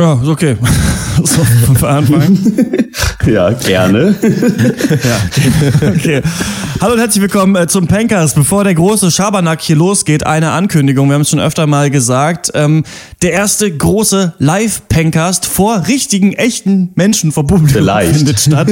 [0.00, 0.56] Ja, ist okay.
[1.24, 2.38] so, von Anfang.
[3.26, 4.14] ja, gerne.
[4.22, 6.22] ja, okay.
[6.80, 8.32] Hallo und herzlich willkommen äh, zum Pankers.
[8.32, 11.08] Bevor der große Schabernack hier losgeht, eine Ankündigung.
[11.08, 12.50] Wir haben es schon öfter mal gesagt.
[12.54, 12.84] Ähm,
[13.20, 18.16] der erste große Live-Pankast vor richtigen, echten Menschen vor Publikum Vielleicht.
[18.16, 18.70] findet statt.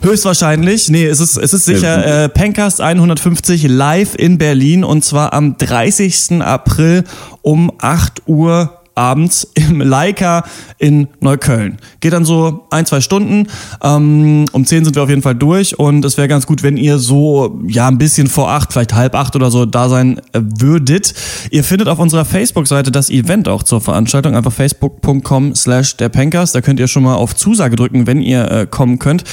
[0.00, 0.88] Höchstwahrscheinlich.
[0.88, 5.58] Nee, es ist, es ist sicher äh, Pankast 150 live in Berlin und zwar am
[5.58, 6.40] 30.
[6.40, 7.04] April
[7.42, 10.44] um 8 Uhr abends im Leica
[10.78, 11.78] in Neukölln.
[12.00, 13.46] Geht dann so ein, zwei Stunden.
[13.82, 16.76] Ähm, um zehn sind wir auf jeden Fall durch und es wäre ganz gut, wenn
[16.76, 20.40] ihr so ja ein bisschen vor acht, vielleicht halb acht oder so da sein äh,
[20.58, 21.14] würdet.
[21.50, 24.34] Ihr findet auf unserer Facebook-Seite das Event auch zur Veranstaltung.
[24.34, 26.52] Einfach facebook.com slash der Pankers.
[26.52, 29.24] Da könnt ihr schon mal auf Zusage drücken, wenn ihr äh, kommen könnt.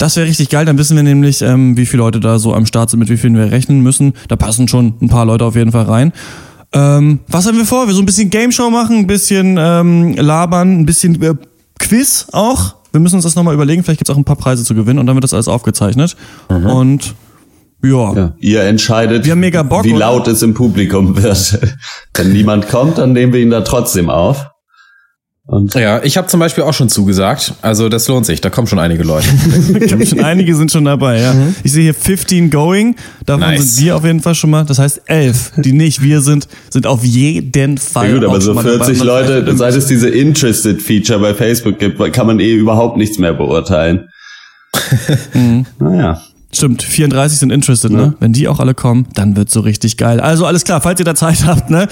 [0.00, 2.64] Das wäre richtig geil, dann wissen wir nämlich, ähm, wie viele Leute da so am
[2.64, 4.14] Start sind, mit wie vielen wir rechnen müssen.
[4.28, 6.14] Da passen schon ein paar Leute auf jeden Fall rein.
[6.72, 7.86] Ähm, was haben wir vor?
[7.86, 11.34] Wir so ein bisschen Game Show machen, ein bisschen ähm, labern, ein bisschen äh,
[11.78, 12.76] Quiz auch.
[12.92, 13.82] Wir müssen uns das nochmal überlegen.
[13.82, 16.16] Vielleicht gibt's auch ein paar Preise zu gewinnen und dann wird das alles aufgezeichnet.
[16.48, 16.66] Mhm.
[16.66, 17.14] Und
[17.82, 18.14] ja.
[18.14, 18.32] ja.
[18.38, 19.26] Ihr entscheidet,
[19.64, 21.58] Bock, wie laut es im Publikum wird.
[22.14, 24.49] Wenn niemand kommt, dann nehmen wir ihn da trotzdem auf.
[25.50, 27.54] Und ja, ich habe zum Beispiel auch schon zugesagt.
[27.60, 28.40] Also das lohnt sich.
[28.40, 29.26] Da kommen schon einige Leute.
[30.06, 31.32] schon einige sind schon dabei, ja.
[31.32, 31.56] Mhm.
[31.64, 32.94] Ich sehe hier 15 going.
[33.26, 33.74] Davon nice.
[33.74, 34.64] sind wir auf jeden Fall schon mal.
[34.64, 38.10] Das heißt 11, die nicht wir sind, sind auf jeden Fall.
[38.10, 42.38] Ja gut, aber so 40 Leute, seit es diese Interested-Feature bei Facebook gibt, kann man
[42.38, 44.08] eh überhaupt nichts mehr beurteilen.
[45.34, 45.66] mhm.
[45.80, 46.22] Naja.
[46.52, 47.98] Stimmt, 34 sind interested, ne?
[47.98, 48.06] ja.
[48.06, 48.14] ne?
[48.18, 50.20] Wenn die auch alle kommen, dann wird's so richtig geil.
[50.20, 51.86] Also alles klar, falls ihr da Zeit habt, ne?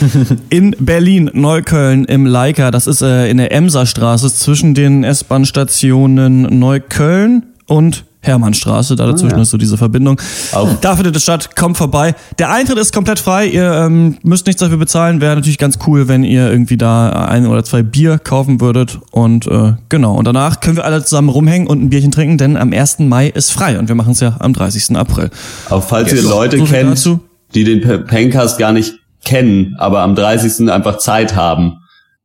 [0.51, 7.45] In Berlin, Neukölln, im Leica, das ist äh, in der Emserstraße zwischen den S-Bahn-Stationen Neukölln
[7.67, 9.43] und Hermannstraße, da dazwischen ah, ja.
[9.43, 10.21] ist so diese Verbindung.
[10.53, 10.69] Auch.
[10.81, 12.15] Da findet es statt, kommt vorbei.
[12.39, 15.21] Der Eintritt ist komplett frei, ihr ähm, müsst nichts dafür bezahlen.
[15.21, 18.99] Wäre natürlich ganz cool, wenn ihr irgendwie da ein oder zwei Bier kaufen würdet.
[19.13, 22.57] Und äh, genau, und danach können wir alle zusammen rumhängen und ein Bierchen trinken, denn
[22.57, 22.99] am 1.
[23.01, 24.97] Mai ist frei und wir machen es ja am 30.
[24.97, 25.31] April.
[25.71, 26.23] Auch falls yes.
[26.23, 27.21] ihr Leute so kennt, dazu.
[27.55, 28.95] die den Pencast gar nicht
[29.25, 30.71] kennen, aber am 30.
[30.71, 31.79] einfach Zeit haben,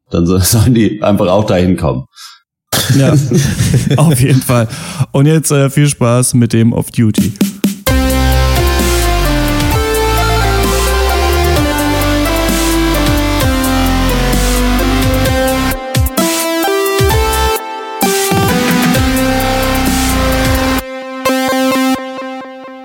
[0.10, 2.06] dann sollen die einfach auch dahin kommen.
[2.98, 3.14] Ja,
[3.98, 4.68] auf jeden Fall.
[5.12, 7.34] Und jetzt äh, viel Spaß mit dem Off Duty.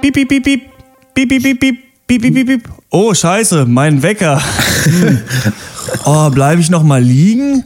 [0.01, 0.63] Piep, piep, piep, piep.
[1.15, 1.79] Piep, piep, piep, piep.
[2.07, 2.69] Piep, piep.
[2.91, 4.41] Oh, scheiße, mein Wecker.
[6.07, 7.65] oh, bleibe ich noch mal liegen?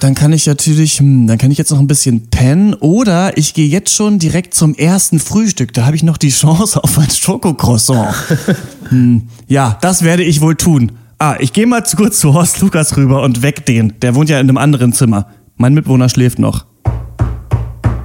[0.00, 3.54] Dann kann ich natürlich, hm, dann kann ich jetzt noch ein bisschen pennen oder ich
[3.54, 5.72] gehe jetzt schon direkt zum ersten Frühstück.
[5.72, 8.14] Da habe ich noch die Chance auf ein Schokocroissant.
[8.88, 10.92] hm, ja, das werde ich wohl tun.
[11.18, 13.94] Ah, ich gehe mal kurz zu Horst Lukas rüber und weck den.
[14.02, 15.28] Der wohnt ja in einem anderen Zimmer.
[15.56, 16.66] Mein Mitbewohner schläft noch.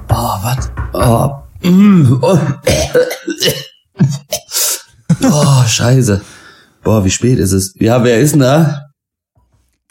[0.08, 0.70] Oh, was?
[0.94, 1.68] Oh.
[1.68, 2.38] Mm, oh.
[5.22, 6.22] oh, scheiße.
[6.82, 7.74] Boah, wie spät ist es?
[7.78, 8.91] Ja, wer ist denn da?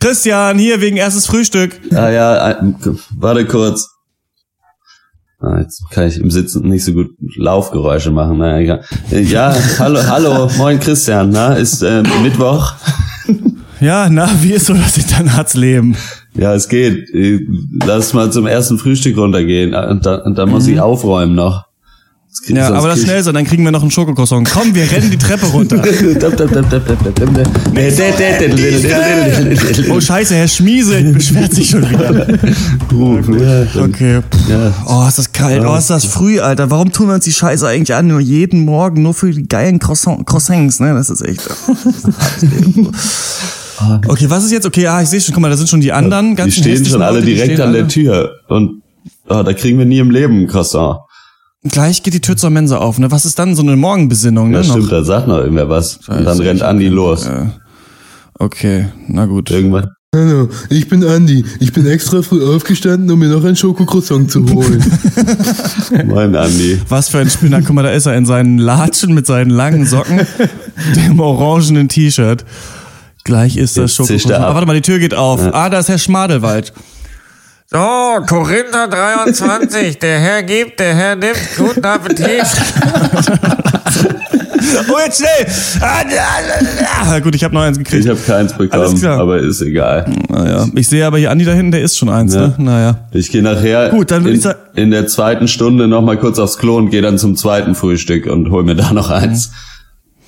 [0.01, 1.79] Christian, hier wegen erstes Frühstück.
[1.93, 2.59] Ah ja,
[3.19, 3.87] warte kurz.
[5.39, 8.39] Ah, jetzt kann ich im Sitzen nicht so gut Laufgeräusche machen.
[8.39, 8.83] Na, egal.
[9.11, 11.29] Ja, hallo, hallo, moin Christian.
[11.29, 12.73] Na, ist äh, Mittwoch.
[13.79, 15.95] Ja, na, wie ist so das Internatsleben?
[16.33, 17.07] Ja, es geht.
[17.85, 19.75] Lass mal zum ersten Frühstück runtergehen.
[19.75, 20.73] Und da, und da muss mhm.
[20.73, 21.65] ich aufräumen noch.
[22.47, 24.49] Ja, aber das schnell sein, dann kriegen wir noch einen Schokokroissant.
[24.49, 25.83] Komm, wir rennen die Treppe runter.
[29.89, 32.39] oh scheiße, Herr Schmiese beschwert sich schon wieder.
[33.83, 34.21] Okay.
[34.85, 35.65] Oh, ist das kalt.
[35.65, 36.71] Oh, ist das früh, Alter.
[36.71, 38.07] Warum tun wir uns die Scheiße eigentlich an?
[38.07, 40.93] Nur jeden Morgen, nur für die geilen Croissants, ne?
[40.93, 41.49] Das ist echt...
[44.07, 44.65] Okay, was ist jetzt?
[44.65, 46.35] Okay, ah, ich sehe schon, guck mal, da sind schon die anderen.
[46.35, 48.35] Die stehen schon alle direkt an der Tür.
[48.47, 48.83] Und
[49.27, 50.99] oh, da kriegen wir nie im Leben ein Croissant.
[51.63, 53.11] Gleich geht die Tür zur Mensa auf, ne?
[53.11, 54.57] Was ist dann so eine Morgenbesinnung, ne?
[54.57, 54.89] Ja, stimmt, noch?
[54.89, 55.99] da sagt noch irgendwer was.
[56.01, 57.29] Scheiße, und dann rennt Andi los.
[58.33, 59.51] Okay, na gut.
[59.51, 59.89] Irgendwann.
[60.13, 61.45] Hallo, ich bin Andi.
[61.59, 64.83] Ich bin extra früh aufgestanden, um mir noch ein Schokocroissant zu holen.
[66.05, 66.81] Moin, Andi.
[66.89, 67.61] Was für ein Spinner.
[67.61, 70.19] Guck mal, da ist er in seinen Latschen mit seinen langen Socken,
[70.95, 72.43] dem orangenen T-Shirt.
[73.23, 74.33] Gleich ist das Schokocroissant.
[74.33, 75.39] Ah, warte mal, die Tür geht auf.
[75.39, 75.53] Ja.
[75.53, 76.73] Ah, da ist Herr Schmadelwald.
[77.73, 77.77] So,
[78.27, 81.39] Korinther 23, der Herr gibt, der Herr nimmt.
[81.55, 82.43] Guten Appetit.
[84.89, 85.47] oh, jetzt schnell!
[85.79, 88.03] Ah, gut, ich habe noch eins gekriegt.
[88.03, 90.05] Ich habe keins bekommen, aber ist egal.
[90.27, 92.47] Naja, ich sehe aber hier Andi da hinten, der ist schon eins, ja.
[92.47, 92.55] ne?
[92.57, 93.07] Naja.
[93.13, 94.45] Ich gehe nachher gut, dann in, ich
[94.75, 98.25] in der zweiten Stunde noch mal kurz aufs Klo und gehe dann zum zweiten Frühstück
[98.25, 99.53] und hol mir da noch eins.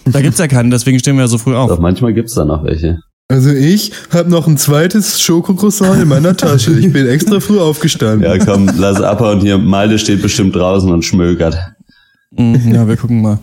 [0.06, 1.70] Da gibt's ja keinen, deswegen stehen wir ja so früh auf.
[1.70, 3.00] Doch manchmal gibt's da noch welche.
[3.34, 6.70] Also ich habe noch ein zweites Schokocroissant in meiner Tasche.
[6.74, 8.22] Ich bin extra früh aufgestanden.
[8.22, 9.58] Ja, komm, lass abhauen hier.
[9.58, 11.58] Malte steht bestimmt draußen und schmökert.
[12.38, 13.40] Mhm, ja, wir gucken mal.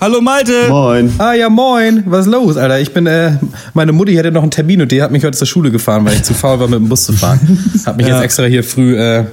[0.00, 0.52] Hallo Malte!
[0.70, 1.12] Moin.
[1.18, 2.02] Ah ja, moin.
[2.06, 2.80] Was ist los, Alter?
[2.80, 3.32] Ich bin, äh,
[3.74, 6.14] meine Mutti hatte noch einen Termin und die hat mich heute zur Schule gefahren, weil
[6.14, 7.58] ich zu faul war, mit dem Bus zu fahren.
[7.84, 8.14] Hat mich Ja.
[8.14, 9.24] jetzt extra hier früh, äh,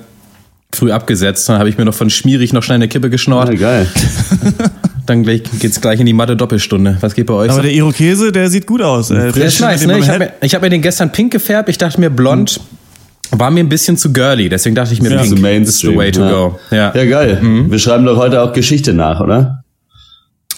[0.75, 1.47] früh abgesetzt.
[1.47, 3.47] Dann habe ich mir noch von Schmierig noch schnell eine Kippe geschnort.
[3.47, 3.87] Ja, geil.
[5.11, 6.95] Dann gleich, geht's gleich in die Mathe-Doppelstunde.
[7.01, 7.61] Was geht bei euch Aber so?
[7.63, 9.11] der Irokese, der sieht gut aus.
[9.11, 9.99] Äh, Der ist frisch nice, ne?
[9.99, 11.67] Ich habe mir, ich hab mir den gestern pink gefärbt.
[11.67, 12.61] Ich dachte mir, blond
[13.31, 14.47] war mir ein bisschen zu girly.
[14.47, 15.17] Deswegen dachte ich mir, Ja.
[15.17, 15.27] pink
[15.67, 16.31] So is the way to ja.
[16.31, 16.59] go.
[16.71, 16.93] Ja.
[16.95, 17.39] ja, geil.
[17.41, 19.65] Wir schreiben doch heute auch Geschichte nach, oder?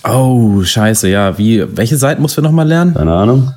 [0.08, 1.36] Oh, scheiße, ja.
[1.40, 2.94] Wie, welche Seiten musst du noch mal lernen?
[2.94, 3.54] Keine Ahnung.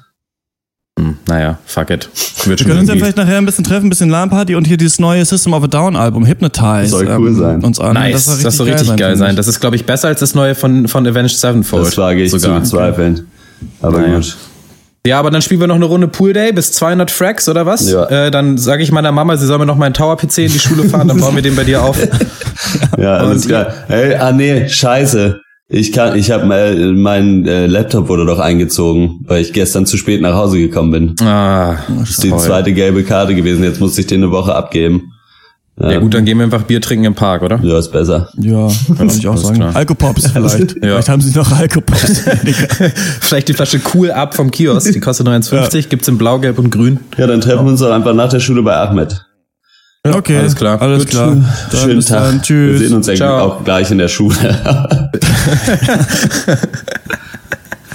[0.98, 2.08] Hm, naja, fuck it.
[2.44, 4.78] Wird Wir können uns ja vielleicht nachher ein bisschen treffen, ein bisschen LAN-Party und hier
[4.78, 6.86] dieses neue System of a Down Album, Hypnotize.
[6.88, 7.62] Soll cool sein.
[7.62, 7.94] Uns an.
[7.94, 9.28] Nice, das, soll richtig geil sein.
[9.28, 11.86] finde Das ist, glaube ich, besser als das neue von, von Avenged Sevenfold.
[11.86, 12.56] Das wage ich sogar.
[12.56, 13.26] zu bezweifeln.
[13.82, 14.16] Aber Naja.
[14.16, 14.36] gut.
[15.06, 17.88] Ja, aber dann spielen wir noch eine Runde Pool Day bis 200 Fracks oder was?
[17.90, 18.06] Ja.
[18.06, 20.88] Äh, dann sage ich meiner Mama, sie soll mir noch meinen Tower-PC in die Schule
[20.88, 21.96] fahren, dann bauen wir den bei dir auf.
[22.98, 23.72] Ja, alles klar.
[23.88, 25.40] Ey, ah nee, scheiße.
[25.68, 29.96] Ich kann, ich habe äh, mein äh, Laptop wurde doch eingezogen, weil ich gestern zu
[29.96, 31.26] spät nach Hause gekommen bin.
[31.26, 32.38] Ah, Das ist die toll.
[32.38, 33.64] zweite gelbe Karte gewesen.
[33.64, 35.12] Jetzt musste ich den eine Woche abgeben.
[35.78, 37.60] Ja gut, dann gehen wir einfach Bier trinken im Park, oder?
[37.62, 38.30] Ja, ist besser.
[38.38, 39.60] Ja, würde ich auch sagen.
[39.60, 40.72] Alkopops vielleicht.
[40.76, 40.78] Ja.
[40.80, 42.20] Vielleicht haben sie noch Alkopops.
[43.20, 46.70] Vielleicht die Flasche Cool Up vom Kiosk, die kostet 59, gibt's in Blau, Gelb und
[46.70, 47.00] Grün.
[47.18, 49.25] Ja, dann treffen wir uns doch einfach nach der Schule bei Ahmed.
[50.14, 50.80] Okay, alles klar.
[50.80, 51.10] Alles Gut.
[51.10, 51.36] klar.
[51.70, 52.22] Dann Schönen Tag.
[52.22, 52.34] Dann.
[52.34, 52.80] Wir Tschüss.
[52.80, 53.40] sehen uns eigentlich Ciao.
[53.40, 54.36] auch gleich in der Schule.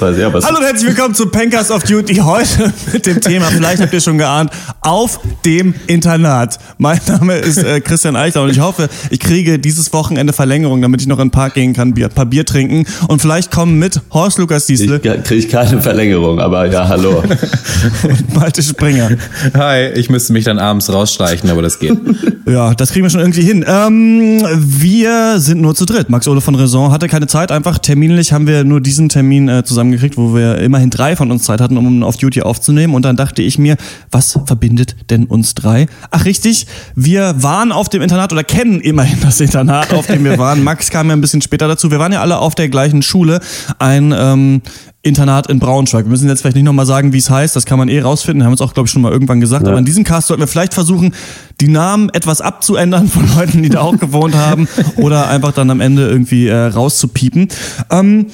[0.02, 2.16] Hallo und herzlich willkommen zu Pankers of Duty.
[2.16, 4.50] Heute mit dem Thema, vielleicht habt ihr schon geahnt,
[4.82, 6.58] auf dem Internat.
[6.80, 11.02] Mein Name ist äh, Christian Eichler und ich hoffe, ich kriege dieses Wochenende Verlängerung, damit
[11.02, 14.02] ich noch in den Park gehen kann, Bier, paar Bier trinken und vielleicht kommen mit
[14.12, 17.24] Horst Lukas Diesel ich kriege keine Verlängerung, aber ja, hallo.
[18.04, 19.12] und Malte Springer.
[19.54, 21.96] Hi, ich müsste mich dann abends rausschleichen, aber das geht.
[22.48, 23.64] Ja, das kriegen wir schon irgendwie hin.
[23.68, 26.10] Ähm, wir sind nur zu dritt.
[26.10, 27.52] Max Ole von Raison hatte keine Zeit.
[27.52, 31.44] Einfach terminlich haben wir nur diesen Termin äh, zusammengekriegt, wo wir immerhin drei von uns
[31.44, 32.94] Zeit hatten, um auf Duty aufzunehmen.
[32.94, 33.78] Und dann dachte ich mir,
[34.10, 35.88] was verbindet denn uns drei?
[36.10, 40.38] Ach richtig, wir waren auf dem Internat oder kennen immerhin das Internat, auf dem wir
[40.38, 40.64] waren.
[40.72, 41.92] Max kam ja ein bisschen später dazu.
[41.92, 43.40] Wir waren ja alle auf der gleichen Schule.
[43.80, 44.62] Ein ähm,
[45.04, 46.06] Internat in Braunschweig.
[46.06, 47.56] Wir müssen jetzt vielleicht nicht nochmal sagen, wie es heißt.
[47.56, 48.44] Das kann man eh rausfinden.
[48.44, 49.68] Haben wir uns auch, glaube ich, schon mal irgendwann gesagt.
[49.68, 51.16] Aber in diesem Cast sollten wir vielleicht versuchen,
[51.60, 54.68] die Namen etwas abzuändern von Leuten, die da auch gewohnt haben.
[54.98, 57.48] Oder einfach dann am Ende irgendwie äh, rauszupiepen.
[57.90, 58.28] Ähm,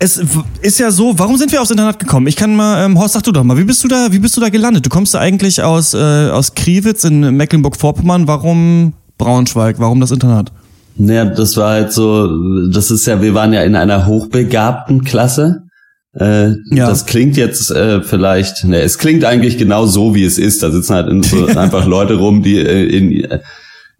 [0.00, 0.20] es
[0.60, 2.26] ist ja so, warum sind wir aufs Internat gekommen?
[2.26, 4.36] Ich kann mal, ähm, Horst, sag du doch mal, wie bist du da, wie bist
[4.36, 4.84] du da gelandet?
[4.86, 8.26] Du kommst da eigentlich aus, äh, aus Kriwitz in Mecklenburg-Vorpommern.
[8.26, 9.76] Warum Braunschweig?
[9.78, 10.50] Warum das Internat?
[10.96, 12.28] Naja, das war halt so,
[12.72, 15.67] das ist ja, wir waren ja in einer hochbegabten Klasse.
[16.18, 16.88] Äh, Ja.
[16.88, 20.62] Das klingt jetzt äh, vielleicht, ne, es klingt eigentlich genau so, wie es ist.
[20.62, 23.26] Da sitzen halt so einfach Leute rum, die äh, in,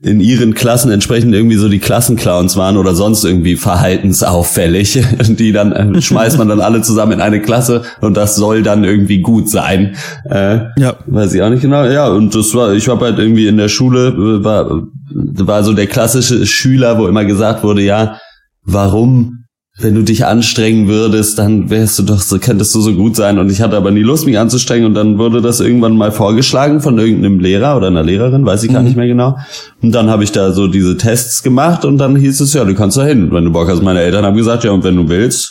[0.00, 5.00] in ihren Klassen entsprechend irgendwie so die Klassenclowns waren oder sonst irgendwie verhaltensauffällig.
[5.28, 8.84] Die dann äh, schmeißt man dann alle zusammen in eine Klasse und das soll dann
[8.84, 9.96] irgendwie gut sein.
[10.30, 10.96] Äh, Ja.
[11.06, 11.84] Weiß ich auch nicht genau.
[11.84, 15.72] Ja, und das war, ich war halt irgendwie in der Schule, äh, war, war so
[15.72, 18.18] der klassische Schüler, wo immer gesagt wurde, ja,
[18.64, 19.38] warum,
[19.80, 23.38] wenn du dich anstrengen würdest, dann wärst du doch so, könntest du so gut sein.
[23.38, 24.86] Und ich hatte aber nie Lust, mich anzustrengen.
[24.86, 28.72] Und dann wurde das irgendwann mal vorgeschlagen von irgendeinem Lehrer oder einer Lehrerin, weiß ich
[28.72, 29.37] gar nicht mehr genau.
[29.80, 32.75] Und dann habe ich da so diese Tests gemacht und dann hieß es, ja, du
[32.75, 33.82] kannst da hin, wenn du Bock hast.
[33.82, 35.50] Meine Eltern haben gesagt, ja, und wenn du willst,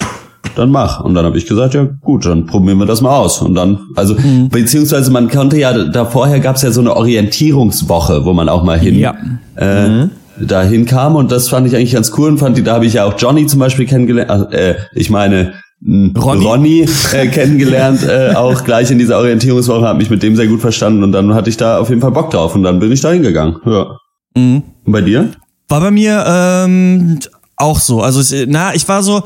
[0.56, 1.00] dann mach.
[1.02, 3.42] Und dann habe ich gesagt, ja gut, dann probieren wir das mal aus.
[3.42, 4.16] Und dann, also
[4.50, 8.64] beziehungsweise man konnte ja, da vorher gab es ja so eine Orientierungswoche, wo man auch
[8.64, 9.16] mal hin Ja.
[9.56, 10.08] äh,
[10.40, 11.16] dahin kam.
[11.16, 13.16] Und das fand ich eigentlich ganz cool und fand die, da habe ich ja auch
[13.18, 14.54] Johnny zum Beispiel kennengelernt.
[14.54, 15.54] Äh, ich meine
[15.86, 16.46] Ronny.
[16.46, 20.60] Ronny äh, kennengelernt, äh, auch gleich in dieser Orientierungswoche, habe mich mit dem sehr gut
[20.60, 23.02] verstanden und dann hatte ich da auf jeden Fall Bock drauf und dann bin ich
[23.02, 23.58] da hingegangen.
[23.64, 23.98] Ja.
[24.36, 24.64] Mhm.
[24.86, 25.30] Und bei dir?
[25.68, 27.20] War bei mir ähm,
[27.58, 28.02] auch so.
[28.02, 29.22] Also na, ich war so.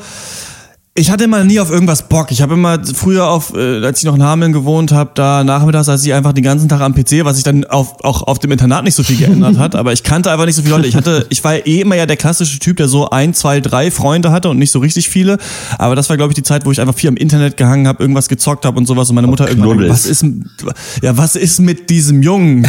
[0.94, 2.30] Ich hatte immer nie auf irgendwas Bock.
[2.32, 5.88] Ich habe immer früher auf, äh, als ich noch in Hameln gewohnt habe, da nachmittags,
[5.88, 8.50] als ich einfach den ganzen Tag am PC, was sich dann auf, auch auf dem
[8.50, 10.88] Internat nicht so viel geändert hat, aber ich kannte einfach nicht so viele Leute.
[10.88, 13.90] Ich hatte, ich war eh immer ja der klassische Typ, der so ein, zwei, drei
[13.90, 15.38] Freunde hatte und nicht so richtig viele.
[15.78, 18.02] Aber das war, glaube ich, die Zeit, wo ich einfach viel am Internet gehangen habe,
[18.02, 19.90] irgendwas gezockt habe und sowas und meine Mutter irgendwann, Knuddels.
[19.90, 20.26] was ist,
[21.00, 22.68] ja, was ist mit diesem Jungen?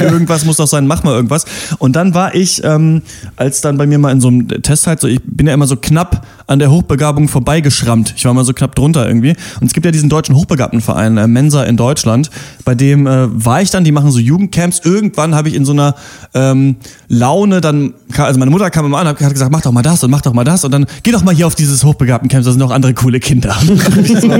[0.00, 1.44] Irgendwas muss doch sein, mach mal irgendwas.
[1.78, 3.02] Und dann war ich, ähm,
[3.36, 5.68] als dann bei mir mal in so einem Test halt so, ich bin ja immer
[5.68, 8.14] so knapp an der Hochbegabung vorbeigeschrammt.
[8.16, 9.34] Ich war mal so knapp drunter irgendwie.
[9.60, 12.30] Und es gibt ja diesen deutschen Hochbegabtenverein, äh, Mensa in Deutschland,
[12.64, 14.80] bei dem äh, war ich dann, die machen so Jugendcamps.
[14.84, 15.94] Irgendwann habe ich in so einer
[16.32, 16.76] ähm,
[17.08, 20.10] Laune dann, also meine Mutter kam immer an, hat gesagt, mach doch mal das und
[20.10, 22.60] mach doch mal das und dann geh doch mal hier auf dieses Hochbegabtencamp, da sind
[22.60, 23.54] noch andere coole Kinder.
[24.20, 24.30] so,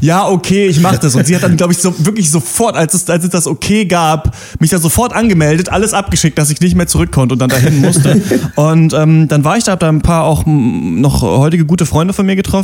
[0.00, 1.14] ja, okay, ich mach das.
[1.14, 3.84] Und sie hat dann, glaube ich, so wirklich sofort, als es, als es das okay
[3.84, 7.50] gab, mich da sofort angemeldet, alles abgeschickt, dass ich nicht mehr zurück konnte und dann
[7.50, 8.20] dahin musste.
[8.56, 12.12] und ähm, dann war ich da, hab da ein paar auch noch heutige gute Freunde
[12.12, 12.55] von mir getroffen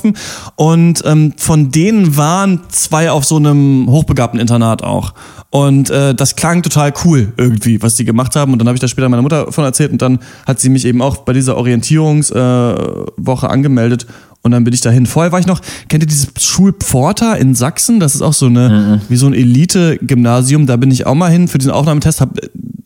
[0.57, 5.15] und ähm, von denen waren zwei auf so einem hochbegabten Internat auch.
[5.51, 8.55] Und äh, das klang total cool irgendwie, was die gemacht haben.
[8.55, 10.87] Und dann habe ich da später meiner Mutter von erzählt und dann hat sie mich
[10.87, 14.07] eben auch bei dieser Orientierungswoche äh, angemeldet
[14.43, 15.07] und dann bin ich dahin.
[15.07, 18.01] Vorher war ich noch, kennt ihr dieses Schulpforta in Sachsen?
[18.01, 19.01] Das ist auch so eine, mhm.
[19.09, 20.67] wie so ein Elite-Gymnasium.
[20.67, 22.39] Da bin ich auch mal hin für diesen Aufnahmetest, hab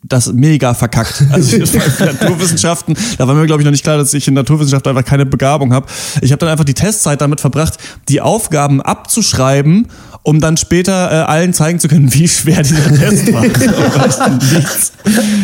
[0.07, 1.23] das mega verkackt.
[1.31, 1.57] Also
[1.99, 5.25] Naturwissenschaften, da war mir glaube ich noch nicht klar, dass ich in Naturwissenschaften einfach keine
[5.25, 5.87] Begabung habe.
[6.21, 7.77] Ich habe dann einfach die Testzeit damit verbracht,
[8.09, 9.87] die Aufgaben abzuschreiben,
[10.23, 13.41] um dann später äh, allen zeigen zu können, wie schwer dieser Test war.
[14.53, 14.91] nichts,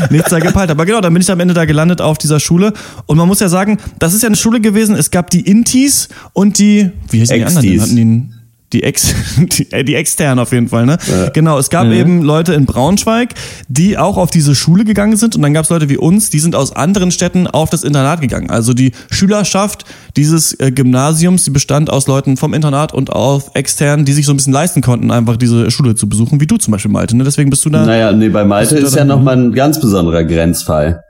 [0.10, 0.72] nichts da gepeilt.
[0.72, 2.74] Aber genau, dann bin ich am Ende da gelandet auf dieser Schule.
[3.06, 4.96] Und man muss ja sagen, das ist ja eine Schule gewesen.
[4.96, 7.62] Es gab die Intis und die, wie heißen die anderen?
[7.62, 8.43] Die hatten die
[8.74, 10.98] die, Ex, die, äh, die extern auf jeden Fall, ne?
[11.10, 11.30] Ja.
[11.30, 11.94] Genau, es gab mhm.
[11.94, 13.34] eben Leute in Braunschweig,
[13.68, 16.40] die auch auf diese Schule gegangen sind und dann gab es Leute wie uns, die
[16.40, 18.50] sind aus anderen Städten auf das Internat gegangen.
[18.50, 19.86] Also die Schülerschaft
[20.18, 24.34] dieses äh, Gymnasiums, die bestand aus Leuten vom Internat und auf extern, die sich so
[24.34, 27.24] ein bisschen leisten konnten, einfach diese Schule zu besuchen, wie du zum Beispiel, Malte, ne?
[27.24, 27.86] Deswegen bist du da.
[27.86, 31.04] Naja, nee, bei Malte ist ja nochmal ein ganz besonderer Grenzfall.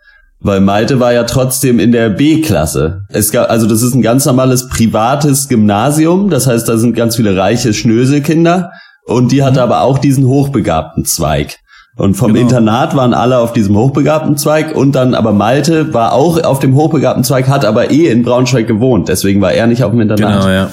[0.44, 3.04] Weil Malte war ja trotzdem in der B-Klasse.
[3.10, 6.30] Es gab, also das ist ein ganz normales privates Gymnasium.
[6.30, 8.72] Das heißt, da sind ganz viele reiche Schnöselkinder.
[9.06, 9.64] Und die hatte mhm.
[9.64, 11.58] aber auch diesen hochbegabten Zweig.
[11.96, 12.42] Und vom genau.
[12.42, 16.76] Internat waren alle auf diesem hochbegabten Zweig und dann aber Malte war auch auf dem
[16.76, 19.10] hochbegabten Zweig, hat aber eh in Braunschweig gewohnt.
[19.10, 20.42] Deswegen war er nicht auf dem Internat.
[20.42, 20.70] Genau, ja.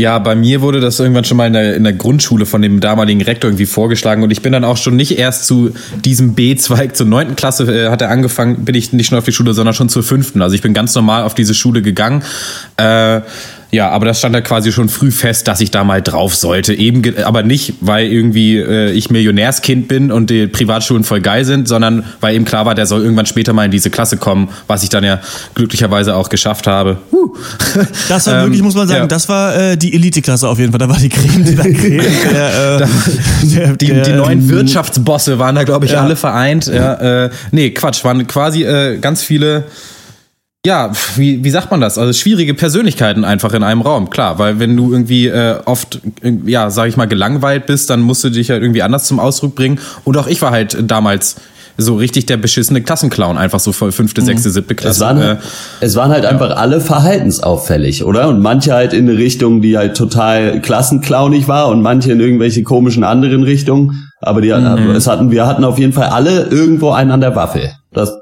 [0.00, 2.80] Ja, bei mir wurde das irgendwann schon mal in der, in der Grundschule von dem
[2.80, 5.72] damaligen Rektor irgendwie vorgeschlagen und ich bin dann auch schon nicht erst zu
[6.04, 9.30] diesem B-Zweig zur neunten Klasse äh, hat er angefangen, bin ich nicht schon auf die
[9.30, 10.42] Schule, sondern schon zur fünften.
[10.42, 12.24] Also ich bin ganz normal auf diese Schule gegangen.
[12.76, 13.20] Äh,
[13.74, 16.74] ja, aber das stand da quasi schon früh fest, dass ich da mal drauf sollte.
[16.74, 21.66] Eben, aber nicht, weil irgendwie äh, ich Millionärskind bin und die Privatschulen voll geil sind,
[21.66, 24.84] sondern weil eben klar war, der soll irgendwann später mal in diese Klasse kommen, was
[24.84, 25.20] ich dann ja
[25.54, 26.98] glücklicherweise auch geschafft habe.
[27.10, 27.34] Huh.
[28.08, 29.06] Das war wirklich, muss man sagen, ja.
[29.06, 30.78] das war äh, die Elite-Klasse auf jeden Fall.
[30.78, 32.04] Da war die Creme, die da Creme.
[32.34, 32.86] Der, äh,
[33.42, 36.02] der, die, der, die neuen ähm, Wirtschaftsbosse waren da, glaube ich, ja.
[36.02, 36.66] alle vereint.
[36.66, 39.64] Ja, äh, nee, Quatsch, waren quasi äh, ganz viele
[40.66, 41.98] ja, wie, wie sagt man das?
[41.98, 46.00] Also schwierige Persönlichkeiten einfach in einem Raum, klar, weil wenn du irgendwie äh, oft,
[46.46, 49.54] ja, sag ich mal, gelangweilt bist, dann musst du dich halt irgendwie anders zum Ausdruck
[49.54, 49.78] bringen.
[50.04, 51.36] Und auch ich war halt damals
[51.76, 54.26] so richtig der beschissene Klassenclown, einfach so voll fünfte, mhm.
[54.26, 54.94] sechste, siebte Klasse.
[54.94, 55.36] Es waren, äh,
[55.80, 56.30] es waren halt ja.
[56.30, 58.28] einfach alle verhaltensauffällig, oder?
[58.28, 62.62] Und manche halt in eine Richtung, die halt total klassenclownig war und manche in irgendwelche
[62.62, 64.08] komischen anderen Richtungen.
[64.20, 64.90] Aber die, mhm.
[64.92, 67.72] es hatten, wir hatten auf jeden Fall alle irgendwo einen an der Waffe.
[67.92, 68.12] Das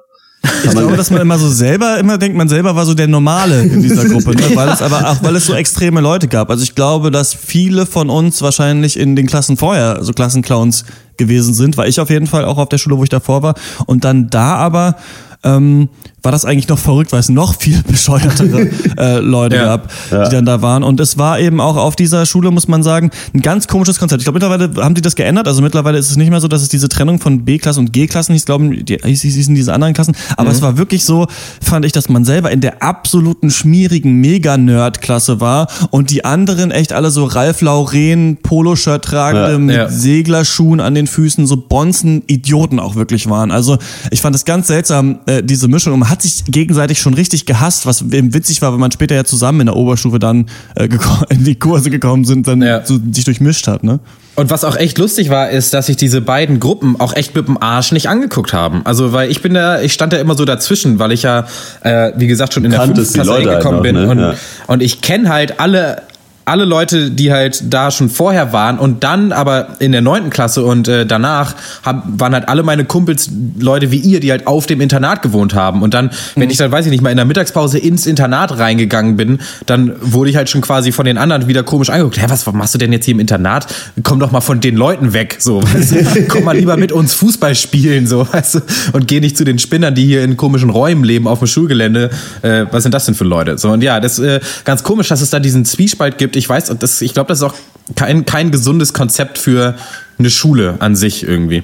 [0.65, 3.63] ich glaube, dass man immer so selber, immer denkt, man selber war so der Normale
[3.63, 4.43] in dieser Gruppe, ne?
[4.55, 6.51] weil es aber auch, weil es so extreme Leute gab.
[6.51, 10.85] Also ich glaube, dass viele von uns wahrscheinlich in den Klassen vorher so Klassenclowns
[11.17, 13.55] gewesen sind, war ich auf jeden Fall auch auf der Schule, wo ich davor war.
[13.87, 14.97] Und dann da aber
[15.45, 15.89] ähm,
[16.23, 20.25] war das eigentlich noch verrückt, weil es noch viel bescheuertere äh, Leute ja, gab, ja.
[20.25, 20.85] die dann da waren.
[20.85, 24.23] Und es war eben auch auf dieser Schule, muss man sagen, ein ganz komisches Konzept.
[24.23, 25.49] Ich glaube, mittlerweile haben die das geändert.
[25.49, 28.35] Also mittlerweile ist es nicht mehr so, dass es diese Trennung von B-Klassen und G-Klassen,
[28.35, 30.15] ich glaube, die hießen diese anderen Klassen.
[30.37, 30.55] Aber mhm.
[30.55, 31.27] es war wirklich so,
[31.61, 36.93] fand ich, dass man selber in der absoluten schmierigen Mega-Nerd-Klasse war und die anderen echt
[36.93, 42.79] alle so Ralf Lauren Poloshirt tragende ja, mit Seglerschuhen an den Füßen, so Bonzen Idioten
[42.79, 43.51] auch wirklich waren.
[43.51, 43.79] Also
[44.11, 45.95] ich fand es ganz seltsam, äh, diese Mischung.
[45.95, 49.25] Und hat sich gegenseitig schon richtig gehasst, was eben witzig war, wenn man später ja
[49.25, 50.89] zusammen in der Oberstufe dann äh,
[51.31, 52.85] in die Kurse gekommen sind, dann ja.
[52.85, 53.99] so sich durchmischt hat, ne?
[54.35, 57.49] Und was auch echt lustig war, ist, dass sich diese beiden Gruppen auch echt mit
[57.49, 58.81] dem Arsch nicht angeguckt haben.
[58.85, 61.47] Also, weil ich bin da, ich stand da immer so dazwischen, weil ich ja,
[61.83, 63.95] äh, wie gesagt, schon in der fünften Klasse gekommen halt bin.
[63.97, 64.09] Ne?
[64.09, 64.35] Und, ja.
[64.69, 66.03] und ich kenne halt alle
[66.45, 70.65] alle Leute, die halt da schon vorher waren und dann aber in der neunten Klasse
[70.65, 74.67] und äh, danach hab, waren halt alle meine Kumpels Leute wie ihr, die halt auf
[74.67, 75.83] dem Internat gewohnt haben.
[75.83, 76.51] Und dann, wenn mhm.
[76.51, 80.31] ich dann, weiß ich nicht, mal in der Mittagspause ins Internat reingegangen bin, dann wurde
[80.31, 82.21] ich halt schon quasi von den anderen wieder komisch angeguckt.
[82.21, 83.67] Hä, was machst du denn jetzt hier im Internat?
[84.03, 85.63] Komm doch mal von den Leuten weg, so.
[85.63, 86.23] Weißt du?
[86.29, 88.61] Komm mal lieber mit uns Fußball spielen, so, weißt du?
[88.93, 92.11] Und geh nicht zu den Spinnern, die hier in komischen Räumen leben auf dem Schulgelände.
[92.43, 93.59] Äh, was sind das denn für Leute?
[93.59, 96.37] So, und ja, das ist äh, ganz komisch, dass es da diesen Zwiespalt gibt gibt.
[96.37, 97.55] Ich weiß, das, ich glaube, das ist auch
[97.95, 99.77] kein, kein gesundes Konzept für
[100.19, 101.63] eine Schule an sich irgendwie.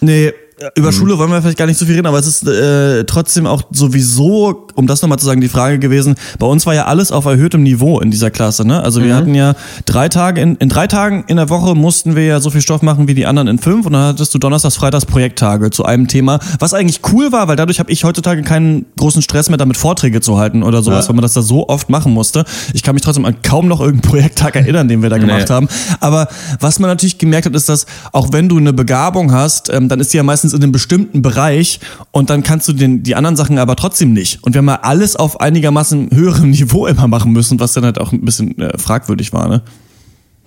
[0.00, 0.32] Nee,
[0.74, 0.92] über mhm.
[0.92, 3.62] Schule wollen wir vielleicht gar nicht so viel reden, aber es ist äh, trotzdem auch
[3.70, 7.24] sowieso, um das nochmal zu sagen, die Frage gewesen, bei uns war ja alles auf
[7.24, 8.82] erhöhtem Niveau in dieser Klasse, ne?
[8.82, 9.16] Also wir mhm.
[9.16, 9.54] hatten ja
[9.86, 12.82] drei Tage, in, in drei Tagen in der Woche mussten wir ja so viel Stoff
[12.82, 16.08] machen wie die anderen in fünf und dann hattest du Donnerstags, Freitags Projekttage zu einem
[16.08, 19.76] Thema, was eigentlich cool war, weil dadurch habe ich heutzutage keinen großen Stress mehr damit
[19.76, 21.08] Vorträge zu halten oder sowas, ja.
[21.08, 22.44] weil man das da so oft machen musste.
[22.74, 25.54] Ich kann mich trotzdem an kaum noch irgendeinen Projekttag erinnern, den wir da gemacht nee.
[25.54, 25.68] haben.
[26.00, 26.28] Aber
[26.60, 30.00] was man natürlich gemerkt hat, ist, dass auch wenn du eine Begabung hast, ähm, dann
[30.00, 31.80] ist die ja meistens in einem bestimmten Bereich
[32.10, 34.42] und dann kannst du den, die anderen Sachen aber trotzdem nicht.
[34.42, 38.00] Und wir haben ja alles auf einigermaßen höherem Niveau immer machen müssen, was dann halt
[38.00, 39.62] auch ein bisschen äh, fragwürdig war, ne?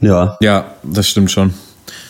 [0.02, 0.38] Ja.
[0.42, 1.54] Ja, das stimmt schon.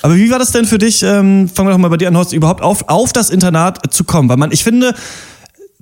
[0.02, 2.18] Aber wie war das denn für dich, ähm, fangen wir doch mal bei dir an,
[2.18, 4.30] Horst, überhaupt auf, auf das Internat zu kommen?
[4.30, 4.94] Weil man, ich finde,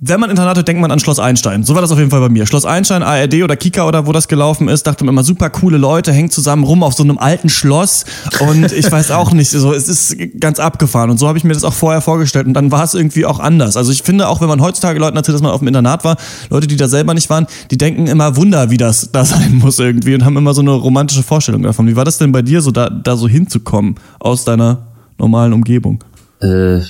[0.06, 1.64] wenn man Internat hört, denkt man an Schloss Einstein.
[1.64, 2.46] So war das auf jeden Fall bei mir.
[2.46, 5.78] Schloss Einstein, ARD oder Kika oder wo das gelaufen ist, dachte man immer super coole
[5.78, 8.04] Leute, hängen zusammen rum auf so einem alten Schloss
[8.40, 11.54] und ich weiß auch nicht, so es ist ganz abgefahren und so habe ich mir
[11.54, 13.78] das auch vorher vorgestellt und dann war es irgendwie auch anders.
[13.78, 16.18] Also ich finde auch, wenn man heutzutage Leuten erzählt, dass man auf dem Internat war,
[16.50, 19.78] Leute, die da selber nicht waren, die denken immer Wunder, wie das da sein muss
[19.78, 21.86] irgendwie und haben immer so eine romantische Vorstellung davon.
[21.86, 24.86] Wie war das denn bei dir, so da, da so hinzukommen aus deiner
[25.18, 26.04] normalen Umgebung?
[26.42, 26.80] Äh,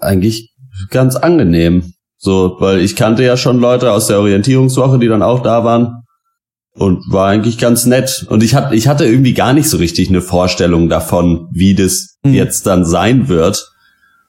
[0.00, 0.52] eigentlich
[0.90, 1.94] ganz angenehm.
[2.18, 6.02] So, weil ich kannte ja schon Leute aus der Orientierungswoche, die dann auch da waren.
[6.74, 8.26] Und war eigentlich ganz nett.
[8.28, 12.18] Und ich hatte, ich hatte irgendwie gar nicht so richtig eine Vorstellung davon, wie das
[12.22, 12.34] mhm.
[12.34, 13.66] jetzt dann sein wird.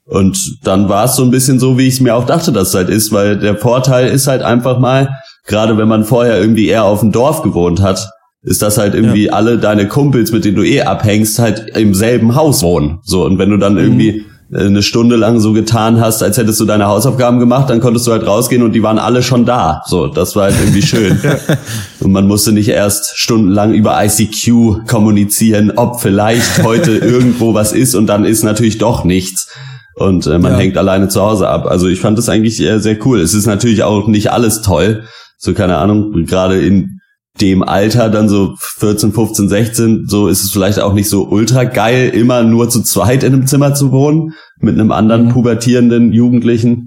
[0.06, 2.70] Und dann war es so ein bisschen so, wie ich es mir auch dachte, dass
[2.70, 5.10] es halt ist, weil der Vorteil ist halt einfach mal,
[5.46, 8.10] gerade wenn man vorher irgendwie eher auf dem Dorf gewohnt hat,
[8.44, 9.34] ist das halt irgendwie ja.
[9.34, 13.00] alle deine Kumpels, mit denen du eh abhängst, halt im selben Haus wohnen.
[13.04, 14.26] So, und wenn du dann mhm.
[14.54, 18.12] Eine Stunde lang so getan hast, als hättest du deine Hausaufgaben gemacht, dann konntest du
[18.12, 19.82] halt rausgehen und die waren alle schon da.
[19.86, 21.20] So, das war halt irgendwie schön.
[22.00, 27.94] und man musste nicht erst stundenlang über ICQ kommunizieren, ob vielleicht heute irgendwo was ist
[27.94, 29.50] und dann ist natürlich doch nichts.
[29.96, 30.60] Und äh, man ja.
[30.60, 31.66] hängt alleine zu Hause ab.
[31.66, 33.20] Also ich fand das eigentlich äh, sehr cool.
[33.20, 35.04] Es ist natürlich auch nicht alles toll.
[35.38, 36.97] So, keine Ahnung, gerade in
[37.42, 41.64] dem Alter, dann so 14, 15, 16, so ist es vielleicht auch nicht so ultra
[41.64, 45.30] geil, immer nur zu zweit in einem Zimmer zu wohnen, mit einem anderen mhm.
[45.30, 46.87] pubertierenden Jugendlichen.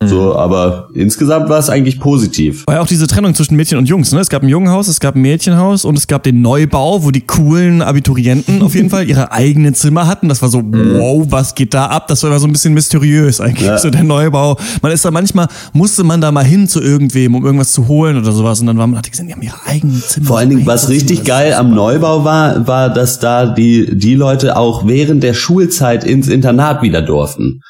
[0.00, 0.36] So, mhm.
[0.36, 2.64] aber insgesamt war es eigentlich positiv.
[2.68, 4.20] War ja auch diese Trennung zwischen Mädchen und Jungs, ne?
[4.20, 7.22] Es gab ein Jungenhaus, es gab ein Mädchenhaus und es gab den Neubau, wo die
[7.22, 10.28] coolen Abiturienten auf jeden Fall ihre eigenen Zimmer hatten.
[10.28, 11.00] Das war so, mhm.
[11.00, 12.06] wow, was geht da ab?
[12.06, 13.76] Das war immer so ein bisschen mysteriös eigentlich, ja.
[13.76, 14.56] so der Neubau.
[14.82, 18.16] Man ist da manchmal, musste man da mal hin zu irgendwem, um irgendwas zu holen
[18.16, 18.60] oder sowas.
[18.60, 20.26] Und dann war man, hat die gesehen, die haben ihre eigenen Zimmer.
[20.26, 24.56] Vor allen Dingen, was richtig geil am Neubau war, war, dass da die, die Leute
[24.56, 27.62] auch während der Schulzeit ins Internat wieder durften.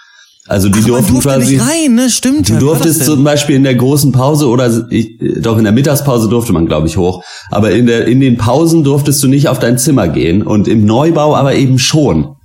[0.49, 1.57] Also die Ach, durften durfte quasi.
[1.57, 2.09] Nicht rein, ne?
[2.09, 2.49] Stimmt.
[2.49, 6.55] Du durftest zum Beispiel in der großen Pause oder ich, doch in der Mittagspause durfte
[6.55, 7.23] man, glaube ich, hoch.
[7.51, 10.87] Aber in der in den Pausen durftest du nicht auf dein Zimmer gehen und im
[10.87, 12.37] Neubau aber eben schon.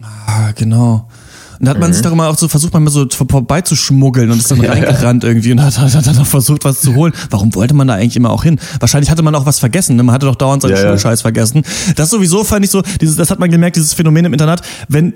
[0.00, 1.08] Ah, genau.
[1.58, 1.94] Und da hat man mhm.
[1.94, 5.78] sich immer auch so versucht, mal so vorbeizuschmuggeln und ist dann reingerannt irgendwie und hat,
[5.78, 7.12] hat, dann noch versucht, was zu holen.
[7.30, 8.60] Warum wollte man da eigentlich immer auch hin?
[8.78, 9.96] Wahrscheinlich hatte man auch was vergessen.
[9.96, 10.04] Ne?
[10.04, 11.22] Man hatte doch dauernd seinen ja, Schulscheiß ja.
[11.22, 11.62] vergessen.
[11.96, 15.14] Das sowieso fand ich so, dieses, das hat man gemerkt, dieses Phänomen im Internat, wenn,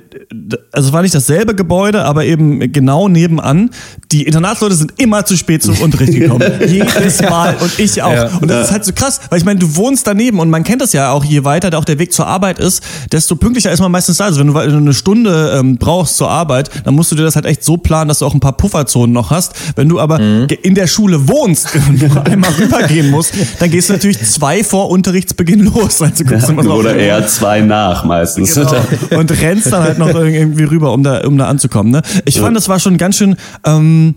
[0.73, 3.71] also war nicht dasselbe Gebäude, aber eben genau nebenan.
[4.11, 6.51] Die Internatsleute sind immer zu spät zum Unterricht gekommen.
[6.67, 7.57] Jedes Mal.
[7.61, 8.13] Und ich auch.
[8.13, 8.27] Ja.
[8.41, 10.83] Und das ist halt so krass, weil ich meine, du wohnst daneben und man kennt
[10.83, 13.93] das ja auch, je weiter auch der Weg zur Arbeit ist, desto pünktlicher ist man
[13.93, 14.25] meistens da.
[14.25, 17.23] Also wenn du, wenn du eine Stunde ähm, brauchst zur Arbeit, dann musst du dir
[17.23, 19.53] das halt echt so planen, dass du auch ein paar Pufferzonen noch hast.
[19.77, 20.49] Wenn du aber mhm.
[20.63, 24.91] in der Schule wohnst und nur einmal rübergehen musst, dann gehst du natürlich zwei vor
[24.91, 26.01] Unterrichtsbeginn los.
[26.03, 28.55] Also ja, oder eher zwei nach meistens.
[28.55, 28.75] Genau.
[29.17, 31.93] Und rennst dann halt noch irgendwie rüber, um da, um da anzukommen.
[31.93, 32.03] Ne?
[32.25, 33.37] Ich fand, das war schon ganz schön.
[33.65, 34.15] Ähm,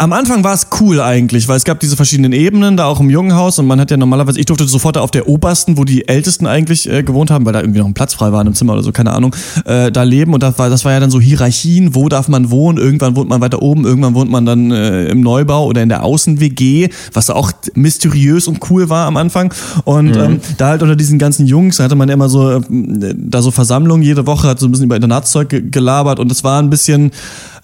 [0.00, 3.10] am Anfang war es cool eigentlich, weil es gab diese verschiedenen Ebenen da auch im
[3.10, 6.46] Jungenhaus und man hat ja normalerweise, ich durfte sofort auf der obersten, wo die Ältesten
[6.46, 8.74] eigentlich äh, gewohnt haben, weil da irgendwie noch ein Platz frei war in einem Zimmer
[8.74, 9.34] oder so, keine Ahnung,
[9.64, 12.52] äh, da leben und das war, das war ja dann so Hierarchien, wo darf man
[12.52, 15.88] wohnen, irgendwann wohnt man weiter oben, irgendwann wohnt man dann äh, im Neubau oder in
[15.88, 20.22] der Außen-WG, was auch mysteriös und cool war am Anfang und mhm.
[20.22, 22.62] ähm, da halt unter diesen ganzen Jungs hatte man immer so, äh,
[23.16, 26.62] da so Versammlungen jede Woche, hat so ein bisschen über Internatszeug gelabert und es war
[26.62, 27.10] ein bisschen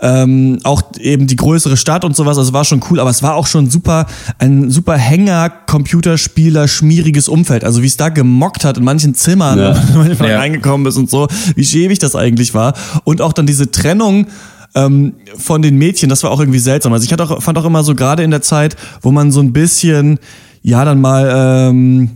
[0.05, 3.37] ähm, auch eben die größere Stadt und sowas, also war schon cool, aber es war
[3.37, 4.07] auch schon super,
[4.39, 7.65] ein super Hänger, Computerspieler, schmieriges Umfeld.
[7.65, 9.75] Also wie es da gemockt hat in manchen Zimmern, ja.
[9.95, 10.39] wenn man ja.
[10.39, 12.75] reingekommen ist und so, wie schäbig das eigentlich war.
[13.05, 14.27] Und auch dann diese Trennung,
[14.75, 16.93] ähm, von den Mädchen, das war auch irgendwie seltsam.
[16.93, 19.41] Also ich hatte auch, fand auch immer so gerade in der Zeit, wo man so
[19.41, 20.19] ein bisschen,
[20.63, 22.11] ja, dann mal ähm,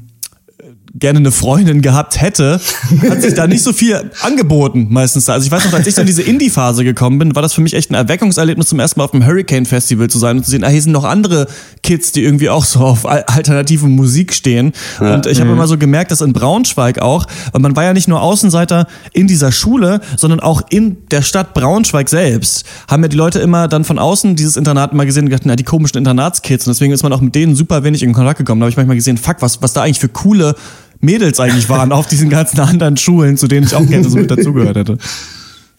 [0.98, 2.61] gerne eine Freundin gehabt hätte,
[3.08, 5.28] hat sich da nicht so viel angeboten meistens.
[5.28, 7.61] Also ich weiß noch, als ich so in diese Indie-Phase gekommen bin, war das für
[7.61, 10.50] mich echt ein Erweckungserlebnis, zum ersten Mal auf dem Hurricane Festival zu sein und zu
[10.50, 11.46] sehen, ah, hier sind noch andere
[11.82, 14.72] Kids, die irgendwie auch so auf alternative Musik stehen.
[15.00, 15.14] Ja.
[15.14, 15.56] Und ich habe mhm.
[15.56, 19.26] immer so gemerkt, dass in Braunschweig auch, weil man war ja nicht nur Außenseiter in
[19.26, 23.84] dieser Schule, sondern auch in der Stadt Braunschweig selbst, haben ja die Leute immer dann
[23.84, 26.66] von außen dieses Internat mal gesehen und gedacht, na, die komischen Internatskids.
[26.66, 28.61] Und deswegen ist man auch mit denen super wenig in Kontakt gekommen.
[28.61, 30.54] Da habe ich manchmal gesehen, fuck, was, was da eigentlich für coole
[31.00, 34.30] Mädels eigentlich waren auf diesen ganzen anderen Schulen, zu denen ich auch gerne so mit
[34.30, 34.98] dazugehört hätte.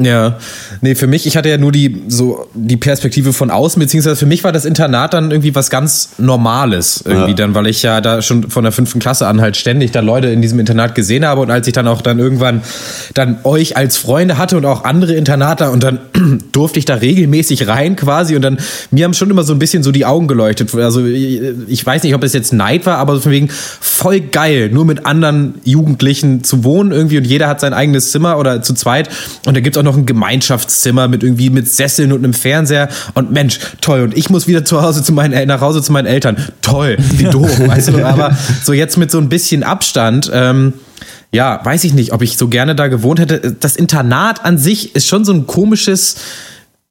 [0.01, 0.37] Ja,
[0.79, 4.25] nee, für mich, ich hatte ja nur die so die Perspektive von außen, beziehungsweise für
[4.25, 7.35] mich war das Internat dann irgendwie was ganz Normales irgendwie ja.
[7.35, 10.27] dann, weil ich ja da schon von der fünften Klasse an halt ständig da Leute
[10.27, 12.61] in diesem Internat gesehen habe und als ich dann auch dann irgendwann
[13.13, 15.99] dann euch als Freunde hatte und auch andere Internate und dann
[16.53, 18.57] durfte ich da regelmäßig rein quasi und dann
[18.91, 20.73] mir haben schon immer so ein bisschen so die Augen geleuchtet.
[20.75, 24.85] Also ich weiß nicht, ob es jetzt Neid war, aber von wegen voll geil, nur
[24.85, 29.09] mit anderen Jugendlichen zu wohnen irgendwie und jeder hat sein eigenes Zimmer oder zu zweit
[29.45, 32.89] und da gibt's auch noch noch ein Gemeinschaftszimmer mit irgendwie mit Sesseln und einem Fernseher
[33.15, 34.01] und Mensch, toll.
[34.01, 36.37] Und ich muss wieder zu Hause zu meinen, nach Hause zu meinen Eltern.
[36.61, 38.05] Toll, wie doof, weißt du?
[38.05, 40.73] Aber so jetzt mit so ein bisschen Abstand, ähm,
[41.31, 43.55] ja, weiß ich nicht, ob ich so gerne da gewohnt hätte.
[43.59, 46.15] Das Internat an sich ist schon so ein komisches,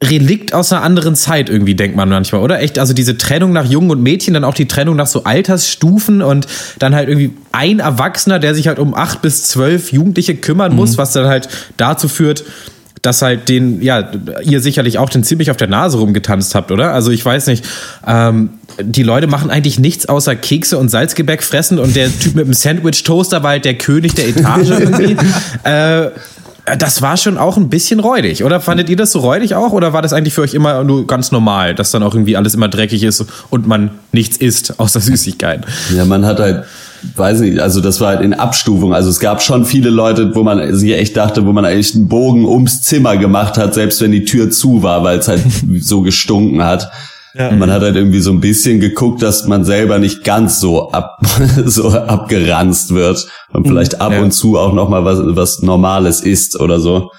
[0.03, 2.61] Relikt aus einer anderen Zeit irgendwie, denkt man manchmal, oder?
[2.61, 6.23] Echt, also diese Trennung nach Jungen und Mädchen, dann auch die Trennung nach so Altersstufen
[6.23, 6.47] und
[6.79, 10.93] dann halt irgendwie ein Erwachsener, der sich halt um acht bis zwölf Jugendliche kümmern muss,
[10.93, 10.99] mhm.
[10.99, 12.45] was dann halt dazu führt,
[13.03, 14.11] dass halt den, ja,
[14.43, 16.93] ihr sicherlich auch den ziemlich auf der Nase rumgetanzt habt, oder?
[16.93, 17.65] Also ich weiß nicht,
[18.07, 22.47] ähm, die Leute machen eigentlich nichts außer Kekse und Salzgebäck fressen und der Typ mit
[22.47, 25.17] dem Sandwich-Toaster war halt der König der Etage irgendwie.
[25.65, 26.11] äh,
[26.77, 28.61] das war schon auch ein bisschen räudig, oder?
[28.61, 29.73] Fandet ihr das so räudig auch?
[29.73, 32.55] Oder war das eigentlich für euch immer nur ganz normal, dass dann auch irgendwie alles
[32.55, 35.65] immer dreckig ist und man nichts isst außer Süßigkeiten?
[35.97, 36.65] Ja, man hat halt
[37.15, 38.95] weiß nicht, also das war halt in Abstufung.
[38.95, 42.09] Also es gab schon viele Leute, wo man sich echt dachte, wo man eigentlich einen
[42.09, 45.43] Bogen ums Zimmer gemacht hat, selbst wenn die Tür zu war, weil es halt
[45.81, 46.91] so gestunken hat.
[47.35, 47.53] Ja.
[47.53, 51.21] Man hat halt irgendwie so ein bisschen geguckt, dass man selber nicht ganz so ab
[51.67, 53.71] so abgeranzt wird und mhm.
[53.71, 54.23] vielleicht ab ja.
[54.23, 57.11] und zu auch noch mal was was Normales isst oder so.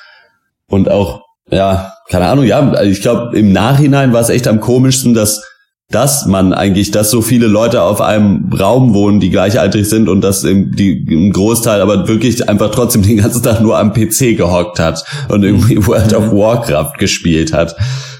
[0.67, 5.13] Und auch ja, keine Ahnung, ja, ich glaube im Nachhinein war es echt am komischsten,
[5.13, 5.43] dass
[5.91, 10.21] dass man eigentlich, dass so viele Leute auf einem Raum wohnen, die gleichaltrig sind und
[10.21, 14.37] dass im, die, im Großteil aber wirklich einfach trotzdem den ganzen Tag nur am PC
[14.37, 15.87] gehockt hat und irgendwie mhm.
[15.87, 17.75] World of Warcraft gespielt hat.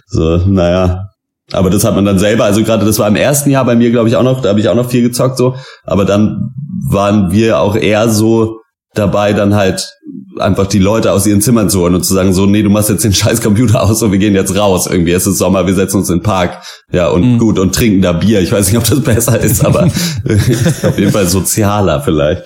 [0.07, 1.09] So, naja.
[1.51, 3.91] Aber das hat man dann selber, also gerade das war im ersten Jahr bei mir,
[3.91, 6.51] glaube ich, auch noch, da habe ich auch noch viel gezockt so, aber dann
[6.89, 8.58] waren wir auch eher so
[8.93, 9.97] dabei, dann halt
[10.39, 12.89] einfach die Leute aus ihren Zimmern zu holen und zu sagen, so, nee, du machst
[12.89, 14.87] jetzt den scheiß Computer aus und wir gehen jetzt raus.
[14.87, 17.37] Irgendwie es ist Sommer, wir setzen uns in den Park, ja, und mhm.
[17.37, 18.41] gut, und trinken da Bier.
[18.41, 19.83] Ich weiß nicht, ob das besser ist, aber
[20.83, 22.43] auf jeden Fall sozialer vielleicht.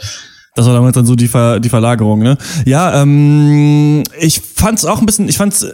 [0.55, 2.37] Das war damals dann so die, Ver die Verlagerung, ne?
[2.65, 5.65] Ja, ähm, ich fand's auch ein bisschen, ich fand's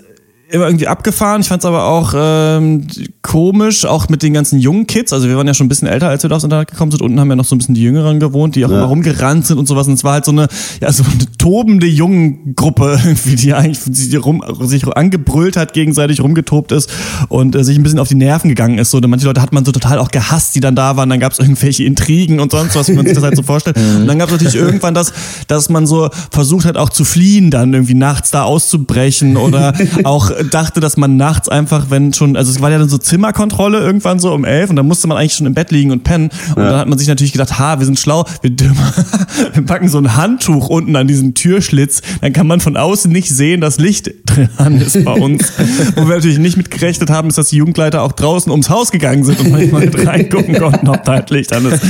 [0.51, 1.41] immer irgendwie abgefahren.
[1.41, 2.87] Ich fand es aber auch ähm,
[3.21, 5.13] komisch, auch mit den ganzen jungen Kids.
[5.13, 7.01] Also wir waren ja schon ein bisschen älter, als wir da aufs Internet gekommen sind.
[7.01, 8.77] Unten haben ja noch so ein bisschen die Jüngeren gewohnt, die auch ja.
[8.77, 9.87] immer rumgerannt sind und sowas.
[9.87, 10.47] Und es war halt so eine,
[10.81, 16.21] ja, so eine tobende jungen Gruppe, irgendwie, die eigentlich sich, rum, sich angebrüllt hat, gegenseitig
[16.21, 16.89] rumgetobt ist
[17.27, 18.89] und äh, sich ein bisschen auf die Nerven gegangen ist.
[18.89, 21.09] So, manche Leute hat man so total auch gehasst, die dann da waren.
[21.09, 23.77] Dann gab es irgendwelche Intrigen und sonst was, wie man sich das halt so vorstellt.
[23.99, 25.13] Und dann gab es natürlich irgendwann das,
[25.47, 30.31] dass man so versucht hat, auch zu fliehen, dann irgendwie nachts da auszubrechen oder auch
[30.43, 34.19] dachte, dass man nachts einfach, wenn schon, also es war ja dann so Zimmerkontrolle irgendwann
[34.19, 36.29] so um elf und dann musste man eigentlich schon im Bett liegen und pennen.
[36.55, 36.69] Und ja.
[36.69, 38.51] dann hat man sich natürlich gedacht, ha, wir sind schlau, wir,
[39.53, 43.29] wir packen so ein Handtuch unten an diesen Türschlitz, dann kann man von außen nicht
[43.29, 45.51] sehen, dass Licht dran ist bei uns.
[45.95, 48.91] Wo wir natürlich nicht mit gerechnet haben, ist, dass die Jugendleiter auch draußen ums Haus
[48.91, 51.83] gegangen sind und manchmal mit reingucken konnten, ob da halt Licht an ist.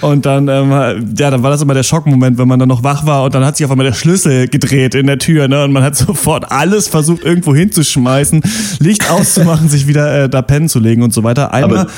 [0.00, 3.06] Und dann, ähm, ja, dann war das immer der Schockmoment, wenn man dann noch wach
[3.06, 5.64] war und dann hat sich auf einmal der Schlüssel gedreht in der Tür, ne?
[5.64, 8.42] Und man hat sofort alles versucht, irgendwo hinzuschmeißen schmeißen,
[8.78, 11.52] Licht auszumachen, sich wieder äh, da pennen zu legen und so weiter.
[11.52, 11.90] Einmal Aber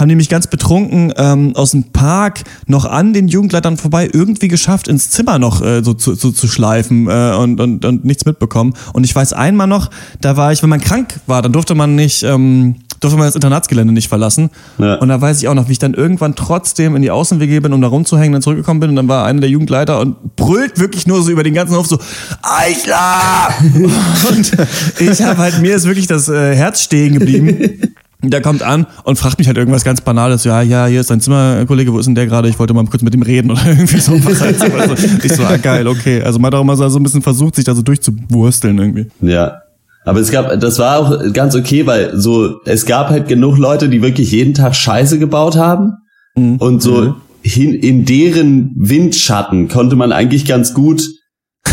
[0.00, 4.48] haben die mich ganz betrunken ähm, aus dem Park noch an den Jugendleitern vorbei irgendwie
[4.48, 8.24] geschafft, ins Zimmer noch äh, so, zu, so zu schleifen äh, und, und, und nichts
[8.24, 8.72] mitbekommen.
[8.94, 9.90] Und ich weiß einmal noch,
[10.22, 13.34] da war ich, wenn man krank war, dann durfte man nicht ähm, durfte man das
[13.34, 14.50] Internatsgelände nicht verlassen.
[14.78, 14.94] Ja.
[14.96, 17.72] Und da weiß ich auch noch, wie ich dann irgendwann trotzdem in die Außenwege bin,
[17.72, 21.06] um da rumzuhängen, dann zurückgekommen bin und dann war einer der Jugendleiter und brüllt wirklich
[21.06, 21.98] nur so über den ganzen Hof so,
[22.42, 23.48] Eichler!
[24.30, 24.52] und
[25.00, 27.94] ich habe halt, mir ist wirklich das äh, Herz stehen geblieben.
[28.22, 30.44] Der kommt an und fragt mich halt irgendwas ganz Banales.
[30.44, 32.50] Ja, ja, hier ist dein Zimmerkollege, wo ist denn der gerade?
[32.50, 34.12] Ich wollte mal kurz mit ihm reden oder irgendwie so.
[34.12, 36.22] Halt also ich so, ah, geil, okay.
[36.22, 39.06] Also man hat auch immer so ein bisschen versucht, sich da so durchzuwursteln irgendwie.
[39.22, 39.62] Ja,
[40.04, 43.88] aber es gab, das war auch ganz okay, weil so, es gab halt genug Leute,
[43.88, 45.92] die wirklich jeden Tag Scheiße gebaut haben.
[46.36, 46.56] Mhm.
[46.56, 47.14] Und so, mhm.
[47.42, 51.02] hin, in deren Windschatten konnte man eigentlich ganz gut,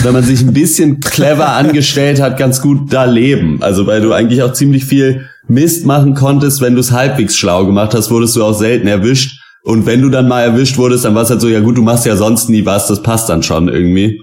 [0.04, 3.60] wenn man sich ein bisschen clever angestellt hat, ganz gut da leben.
[3.62, 7.66] Also weil du eigentlich auch ziemlich viel Mist machen konntest, wenn du es halbwegs schlau
[7.66, 9.40] gemacht hast, wurdest du auch selten erwischt.
[9.64, 11.82] Und wenn du dann mal erwischt wurdest, dann war es halt so, ja gut, du
[11.82, 14.22] machst ja sonst nie was, das passt dann schon irgendwie.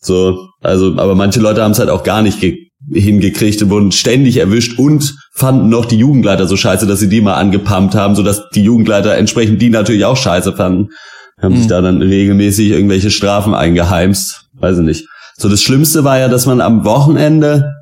[0.00, 2.40] So, also, aber manche Leute haben es halt auch gar nicht
[2.90, 7.20] hingekriegt und wurden ständig erwischt und fanden noch die Jugendleiter so scheiße, dass sie die
[7.20, 10.88] mal angepumpt haben, sodass die Jugendleiter entsprechend die natürlich auch scheiße fanden.
[11.40, 11.58] Haben mhm.
[11.58, 14.46] sich da dann regelmäßig irgendwelche Strafen eingeheimst.
[14.54, 15.06] Weiß ich nicht.
[15.36, 17.72] So, das Schlimmste war ja, dass man am Wochenende,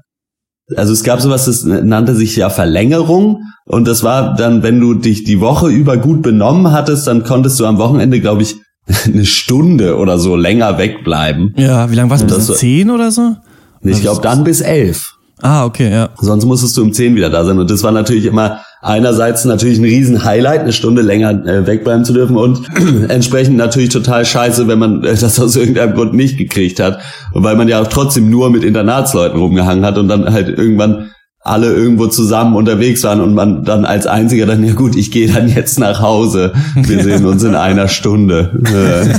[0.77, 3.43] also es gab sowas, das nannte sich ja Verlängerung.
[3.67, 7.59] Und das war dann, wenn du dich die Woche über gut benommen hattest, dann konntest
[7.61, 8.57] du am Wochenende, glaube ich,
[9.07, 11.55] eine Stunde oder so länger wegbleiben.
[11.57, 12.35] Ja, wie lange warst du?
[12.35, 13.37] Bis zehn oder so?
[13.83, 15.15] Ich glaube dann bis elf.
[15.43, 16.11] Ah, okay, ja.
[16.21, 17.59] Sonst musstest du um zehn wieder da sein.
[17.59, 22.05] Und das war natürlich immer einerseits natürlich ein riesen Highlight, eine Stunde länger äh, wegbleiben
[22.05, 22.63] zu dürfen und
[23.09, 27.01] entsprechend natürlich total scheiße, wenn man äh, das aus irgendeinem Grund nicht gekriegt hat.
[27.33, 31.11] Und weil man ja auch trotzdem nur mit Internatsleuten rumgehangen hat und dann halt irgendwann
[31.43, 35.27] alle irgendwo zusammen unterwegs waren und man dann als einziger dann, ja gut, ich gehe
[35.27, 36.53] dann jetzt nach Hause.
[36.75, 38.61] Wir sehen uns in einer Stunde.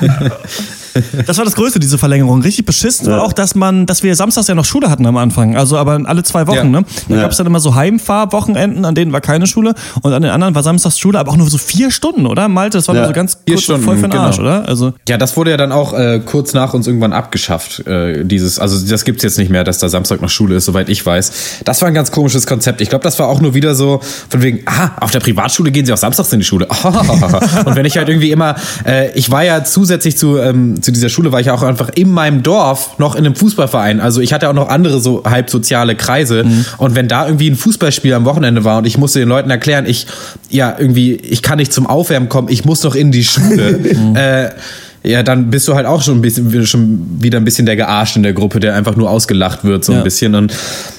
[1.26, 2.42] Das war das Größte, diese Verlängerung.
[2.42, 3.12] Richtig beschissen ja.
[3.12, 5.56] war auch, dass man, dass wir samstags ja noch Schule hatten am Anfang.
[5.56, 6.64] Also aber alle zwei Wochen, ja.
[6.64, 6.84] ne?
[7.08, 7.22] Da ja.
[7.22, 10.54] gab es dann immer so Heimfahrwochenenden, an denen war keine Schule und an den anderen
[10.54, 12.48] war samstags Schule, aber auch nur so vier Stunden, oder?
[12.48, 13.02] Malte, das war ja.
[13.02, 14.24] nur so ganz vier kurz Stunden, voll für den genau.
[14.24, 14.68] Arsch, oder?
[14.68, 17.86] Also ja, das wurde ja dann auch äh, kurz nach uns irgendwann abgeschafft.
[17.86, 20.88] Äh, dieses, also das gibt's jetzt nicht mehr, dass da Samstag noch Schule ist, soweit
[20.88, 21.32] ich weiß.
[21.64, 22.80] Das war ein ganz komisches Konzept.
[22.80, 25.86] Ich glaube, das war auch nur wieder so von wegen, ah, auf der Privatschule gehen
[25.86, 26.66] sie auch samstags in die Schule.
[27.64, 31.08] und wenn ich halt irgendwie immer, äh, ich war ja zusätzlich zu ähm, zu dieser
[31.08, 34.00] Schule war ich auch einfach in meinem Dorf noch in einem Fußballverein.
[34.00, 36.44] Also ich hatte auch noch andere so halb soziale Kreise.
[36.44, 36.64] Mhm.
[36.78, 39.86] Und wenn da irgendwie ein Fußballspiel am Wochenende war und ich musste den Leuten erklären,
[39.86, 40.06] ich,
[40.50, 43.80] ja, irgendwie, ich kann nicht zum Aufwärmen kommen, ich muss noch in die Schule.
[43.94, 44.16] Mhm.
[44.16, 44.50] äh,
[45.04, 48.16] ja, dann bist du halt auch schon ein bisschen, schon wieder ein bisschen der Gearscht
[48.16, 50.34] in der Gruppe, der einfach nur ausgelacht wird, so ein bisschen.
[50.34, 50.52] Und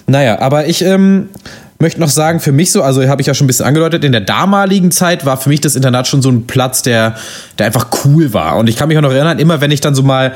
[0.08, 1.30] naja, aber ich, ähm,
[1.80, 4.12] möchte noch sagen, für mich so, also habe ich ja schon ein bisschen angedeutet, in
[4.12, 7.16] der damaligen Zeit war für mich das Internat schon so ein Platz, der,
[7.60, 8.58] der einfach cool war.
[8.58, 10.34] Und ich kann mich auch noch erinnern, immer wenn ich dann so mal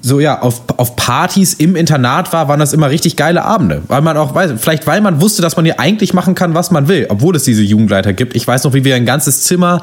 [0.00, 3.82] so ja auf, auf Partys im Internat war, waren das immer richtig geile Abende.
[3.88, 6.70] Weil man auch weiß, vielleicht weil man wusste, dass man hier eigentlich machen kann, was
[6.70, 8.34] man will, obwohl es diese Jugendleiter gibt.
[8.34, 9.80] Ich weiß noch, wie wir ein ganzes Zimmer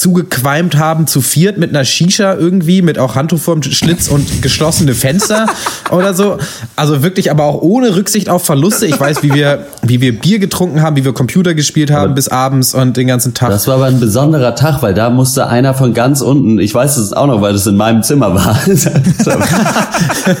[0.00, 4.94] zugequalmt haben, zu viert mit einer Shisha irgendwie, mit auch Handtuch vorm Schlitz und geschlossene
[4.94, 5.46] Fenster
[5.90, 6.38] oder so.
[6.76, 8.86] Also wirklich, aber auch ohne Rücksicht auf Verluste.
[8.86, 12.14] Ich weiß, wie wir, wie wir Bier getrunken haben, wie wir Computer gespielt haben aber
[12.14, 13.50] bis abends und den ganzen Tag.
[13.50, 16.96] Das war aber ein besonderer Tag, weil da musste einer von ganz unten, ich weiß
[16.96, 18.58] es auch noch, weil das in meinem Zimmer war.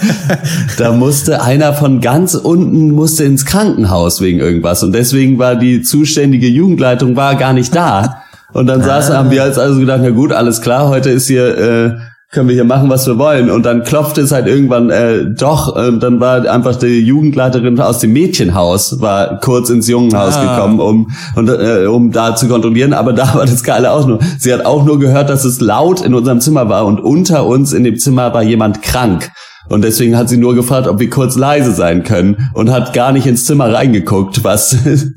[0.78, 5.82] da musste einer von ganz unten musste ins Krankenhaus wegen irgendwas und deswegen war die
[5.82, 8.22] zuständige Jugendleitung war gar nicht da.
[8.52, 8.84] Und dann ah.
[8.84, 11.92] saßen, haben wir jetzt also gedacht, na gut, alles klar, heute ist hier, äh,
[12.32, 13.50] können wir hier machen, was wir wollen.
[13.50, 17.98] Und dann klopfte es halt irgendwann äh, doch, und dann war einfach die Jugendleiterin aus
[17.98, 20.54] dem Mädchenhaus, war kurz ins Jungenhaus ah.
[20.56, 22.92] gekommen, um, und, äh, um da zu kontrollieren.
[22.92, 24.20] Aber da war das Geile auch nur.
[24.38, 27.72] Sie hat auch nur gehört, dass es laut in unserem Zimmer war und unter uns
[27.72, 29.30] in dem Zimmer war jemand krank.
[29.70, 33.12] Und deswegen hat sie nur gefragt, ob wir kurz leise sein können und hat gar
[33.12, 34.76] nicht ins Zimmer reingeguckt, was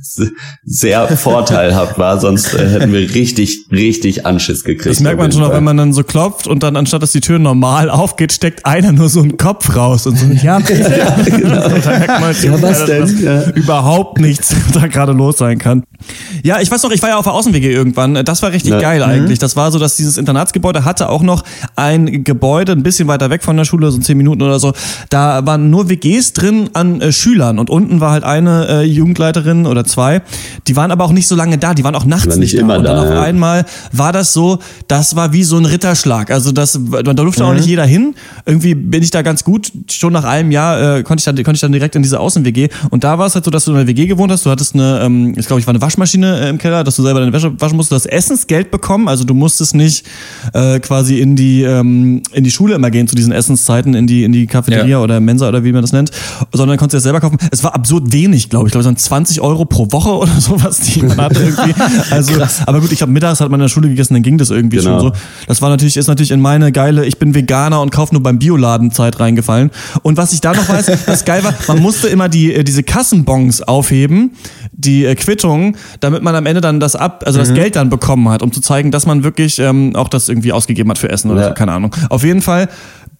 [0.63, 2.19] sehr vorteilhaft war.
[2.19, 4.91] Sonst äh, hätten wir richtig, richtig Anschiss gekriegt.
[4.91, 7.21] Das merkt man schon auch, wenn man dann so klopft und dann anstatt, dass die
[7.21, 11.55] Tür normal aufgeht, steckt einer nur so einen Kopf raus und so, ja, ja, genau.
[11.55, 13.23] ja was denn?
[13.23, 13.49] Ja.
[13.55, 15.83] Überhaupt nichts da gerade los sein kann.
[16.43, 18.23] Ja, ich weiß noch, ich war ja auf der Außenwege irgendwann.
[18.23, 18.79] Das war richtig ja.
[18.79, 19.11] geil mhm.
[19.11, 19.39] eigentlich.
[19.39, 21.43] Das war so, dass dieses Internatsgebäude hatte auch noch
[21.75, 24.73] ein Gebäude ein bisschen weiter weg von der Schule, so zehn Minuten oder so.
[25.09, 29.65] Da waren nur WGs drin an äh, Schülern und unten war halt eine äh, Jugendleiterin
[29.65, 30.21] oder zwei.
[30.67, 31.73] Die waren aber auch nicht so lange da.
[31.73, 32.79] Die waren auch nachts war nicht, nicht immer da.
[32.79, 33.21] Und dann da, auf ja.
[33.21, 36.31] einmal war das so, das war wie so ein Ritterschlag.
[36.31, 37.49] Also das, da durfte mhm.
[37.49, 38.15] auch nicht jeder hin.
[38.45, 39.71] Irgendwie bin ich da ganz gut.
[39.89, 42.69] Schon nach einem Jahr äh, konnte ich dann, konnte ich dann direkt in diese Außen-WG.
[42.89, 44.45] Und da war es halt so, dass du in einer WG gewohnt hast.
[44.45, 47.03] Du hattest eine, ähm, ich glaube, ich war eine Waschmaschine äh, im Keller, dass du
[47.03, 47.91] selber deine Wäsche waschen musst.
[47.91, 49.07] Du hast Essensgeld bekommen.
[49.07, 50.05] Also du musstest nicht
[50.53, 54.23] äh, quasi in die ähm, in die Schule immer gehen zu diesen Essenszeiten in die
[54.23, 54.99] in die Cafeteria ja.
[54.99, 56.11] oder Mensa oder wie man das nennt,
[56.51, 57.37] sondern konntest du das selber kaufen.
[57.51, 58.69] Es war absurd wenig, glaube ich.
[58.69, 61.73] Ich glaube, es waren 20 Euro pro Woche oder sowas, die man hatte irgendwie.
[62.09, 62.33] Also,
[62.65, 64.77] aber gut, ich habe mittags hat man in der Schule gegessen, dann ging das irgendwie
[64.77, 64.99] genau.
[64.99, 65.15] schon so.
[65.47, 68.39] Das war natürlich, ist natürlich in meine geile, ich bin Veganer und kaufe nur beim
[68.39, 69.71] Bioladen Zeit reingefallen.
[70.01, 72.83] Und was ich da noch weiß, was geil war, man musste immer die, äh, diese
[72.83, 74.31] Kassenbons aufheben,
[74.71, 77.55] die äh, Quittung, damit man am Ende dann das ab, also das mhm.
[77.55, 80.89] Geld dann bekommen hat, um zu zeigen, dass man wirklich ähm, auch das irgendwie ausgegeben
[80.89, 81.47] hat für Essen oder ja.
[81.49, 81.95] so, keine Ahnung.
[82.09, 82.69] Auf jeden Fall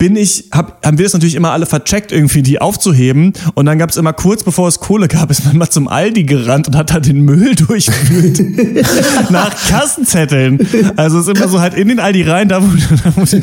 [0.03, 3.31] bin ich, hab, haben wir es natürlich immer alle vercheckt, irgendwie die aufzuheben.
[3.53, 6.25] Und dann gab es immer kurz bevor es Kohle gab, ist man mal zum Aldi
[6.25, 8.41] gerannt und hat da den Müll durchgeführt
[9.29, 10.59] nach Kassenzetteln.
[10.97, 12.67] Also es ist immer so halt in den Aldi rein, da wo,
[13.05, 13.39] da wo die,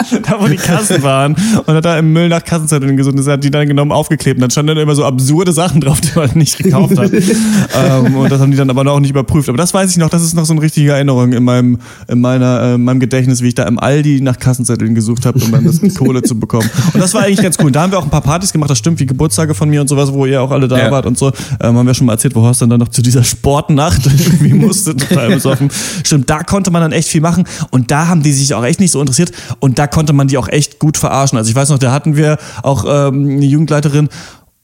[0.22, 1.34] da wo die Kassen waren
[1.66, 4.42] und hat da im Müll nach Kassenzetteln gesucht und hat die dann genommen aufgeklebt und
[4.42, 7.12] dann standen dann immer so absurde Sachen drauf, die man nicht gekauft hat.
[7.12, 9.48] ähm, und das haben die dann aber auch nicht überprüft.
[9.48, 12.20] Aber das weiß ich noch, das ist noch so eine richtige Erinnerung in meinem, in
[12.20, 15.52] meiner, äh, in meinem Gedächtnis, wie ich da im Aldi nach Kassenzetteln gesucht habe, um
[15.52, 16.68] dann das Kohle zu bekommen.
[16.92, 17.72] Und das war eigentlich ganz cool.
[17.72, 19.88] Da haben wir auch ein paar Partys gemacht, das stimmt, wie Geburtstage von mir und
[19.88, 20.90] sowas, wo ihr auch alle da ja.
[20.90, 21.32] wart und so.
[21.60, 24.54] Ähm, haben wir schon mal erzählt, wo Horst dann, dann noch zu dieser Sportnacht irgendwie
[24.54, 25.70] musste, total besoffen.
[26.04, 28.80] Stimmt, da konnte man dann echt viel machen und da haben die sich auch echt
[28.80, 31.38] nicht so interessiert und da konnte man die auch echt gut verarschen.
[31.38, 34.08] Also ich weiß noch, da hatten wir auch ähm, eine Jugendleiterin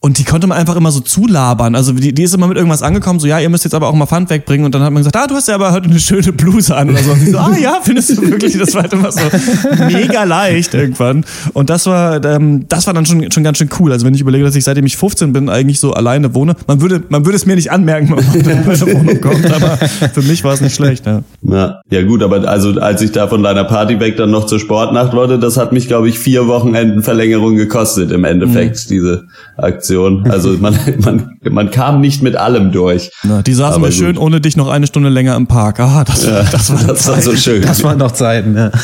[0.00, 1.74] und die konnte man einfach immer so zulabern.
[1.74, 3.94] Also die, die ist immer mit irgendwas angekommen, so ja, ihr müsst jetzt aber auch
[3.94, 4.64] mal Pfand wegbringen.
[4.64, 6.90] Und dann hat man gesagt, ah, du hast ja aber heute eine schöne Bluse an
[6.90, 7.10] oder so.
[7.10, 8.56] Und sie so, ah ja, findest du wirklich?
[8.56, 9.20] Das war halt immer so
[9.90, 11.24] mega leicht irgendwann.
[11.54, 13.90] Und das war, ähm, das war dann schon, schon ganz schön cool.
[13.90, 16.80] Also wenn ich überlege, dass ich seitdem ich 15 bin eigentlich so alleine wohne, man
[16.80, 20.22] würde, man würde es mir nicht anmerken, wenn man in meine Wohnung kommt, aber für
[20.22, 21.06] mich war es nicht schlecht.
[21.06, 21.22] Ja.
[21.42, 21.80] ja.
[21.90, 25.14] Ja gut, aber also als ich da von deiner Party weg dann noch zur Sportnacht
[25.14, 28.88] wollte, das hat mich, glaube ich, vier Wochenenden Verlängerung gekostet im Endeffekt, mhm.
[28.88, 29.24] diese
[29.56, 29.85] Aktion.
[29.86, 30.28] Situation.
[30.30, 33.10] Also man, man, man kam nicht mit allem durch.
[33.22, 35.80] Na, die saßen wir schön ohne dich noch eine Stunde länger im Park.
[35.80, 37.62] Ah, das, ja, das, war, das war so schön.
[37.62, 38.70] Das waren noch Zeiten, ja.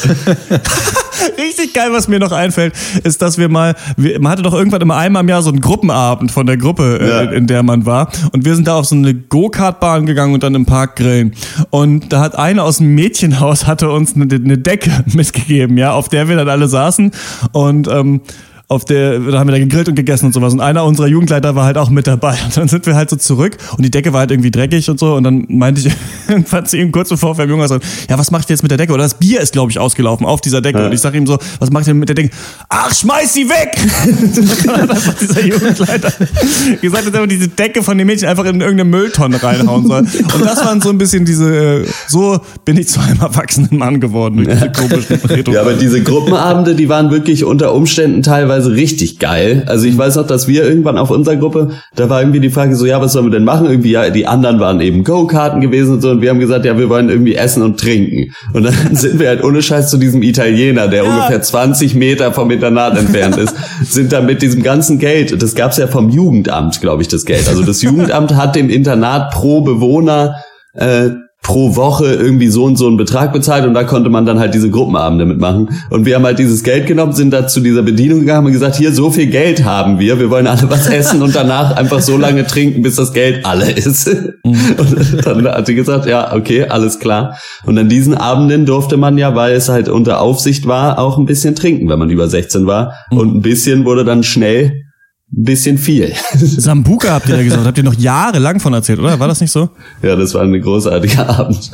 [1.38, 4.80] Richtig geil, was mir noch einfällt, ist, dass wir mal, wir, man hatte doch irgendwann
[4.80, 7.20] immer einmal im Jahr so einen Gruppenabend von der Gruppe, äh, ja.
[7.22, 8.10] äh, in der man war.
[8.32, 11.32] Und wir sind da auf so eine Go-Kart-Bahn gegangen und dann im Park grillen.
[11.70, 16.08] Und da hat eine aus dem Mädchenhaus hatte uns eine, eine Decke mitgegeben, ja, auf
[16.08, 17.12] der wir dann alle saßen.
[17.52, 18.22] Und ähm,
[18.68, 20.52] auf der, da haben wir da gegrillt und gegessen und sowas.
[20.54, 22.36] Und einer unserer Jugendleiter war halt auch mit dabei.
[22.44, 24.98] Und dann sind wir halt so zurück und die Decke war halt irgendwie dreckig und
[24.98, 25.14] so.
[25.14, 25.92] Und dann meinte ich
[26.28, 28.70] irgendwann zu ihm kurz bevor wir im Jungen sagen, ja, was macht ihr jetzt mit
[28.70, 28.92] der Decke?
[28.92, 30.78] Oder das Bier ist, glaube ich, ausgelaufen auf dieser Decke.
[30.78, 30.86] Ja.
[30.86, 32.30] Und ich sage ihm so, was macht ihr mit der Decke?
[32.68, 33.76] Ach, schmeiß sie weg!
[34.72, 36.12] einfach dieser Jugendleiter
[36.80, 40.00] gesagt, dass er diese Decke von dem Mädchen einfach in irgendeine Mülltonne reinhauen soll.
[40.00, 44.36] Und das waren so ein bisschen diese, so bin ich zu einem erwachsenen Mann geworden.
[44.38, 49.18] Durch diese komischen ja, aber diese Gruppenabende, die waren wirklich unter Umständen teilweise teilweise richtig
[49.18, 49.64] geil.
[49.66, 52.76] Also ich weiß noch, dass wir irgendwann auf unserer Gruppe, da war irgendwie die Frage
[52.76, 53.66] so, ja, was sollen wir denn machen?
[53.66, 56.76] Irgendwie, ja, die anderen waren eben Go-Karten gewesen und so und wir haben gesagt, ja,
[56.78, 58.32] wir wollen irgendwie essen und trinken.
[58.52, 61.10] Und dann sind wir halt ohne Scheiß zu diesem Italiener, der ja.
[61.10, 65.78] ungefähr 20 Meter vom Internat entfernt ist, sind da mit diesem ganzen Geld, das gab's
[65.78, 67.48] ja vom Jugendamt, glaube ich, das Geld.
[67.48, 70.36] Also das Jugendamt hat dem Internat pro Bewohner
[70.74, 71.10] äh,
[71.42, 74.54] pro Woche irgendwie so und so einen Betrag bezahlt und da konnte man dann halt
[74.54, 75.70] diese Gruppenabende mitmachen.
[75.90, 78.76] Und wir haben halt dieses Geld genommen, sind da zu dieser Bedienung gegangen und gesagt,
[78.76, 82.16] hier, so viel Geld haben wir, wir wollen alle was essen und danach einfach so
[82.16, 84.06] lange trinken, bis das Geld alle ist.
[84.44, 84.76] Mhm.
[85.32, 87.36] Und dann hat sie gesagt, ja, okay, alles klar.
[87.64, 91.26] Und an diesen Abenden durfte man ja, weil es halt unter Aufsicht war, auch ein
[91.26, 92.92] bisschen trinken, wenn man über 16 war.
[93.10, 93.18] Mhm.
[93.18, 94.81] Und ein bisschen wurde dann schnell
[95.32, 96.12] bisschen viel.
[96.34, 99.18] Sambuka habt ihr ja gesagt, habt ihr noch jahrelang von erzählt, oder?
[99.18, 99.70] War das nicht so?
[100.02, 101.70] Ja, das war ein großartiger Abend.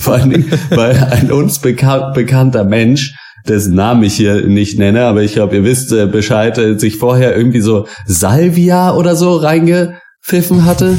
[0.00, 3.14] Vor allen Dingen, weil ein uns bekan bekannter Mensch,
[3.48, 6.96] dessen Namen ich hier nicht nenne, aber ich glaube, ihr wisst äh, Bescheid, äh, sich
[6.96, 10.96] vorher irgendwie so Salvia oder so reingepfiffen hatte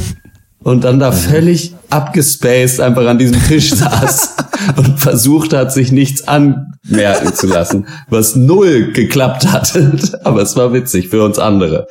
[0.64, 4.36] und dann da völlig abgespaced einfach an diesem Tisch saß
[4.76, 9.78] und versucht hat, sich nichts anmerken zu lassen, was null geklappt hat.
[10.24, 11.88] Aber es war witzig für uns andere.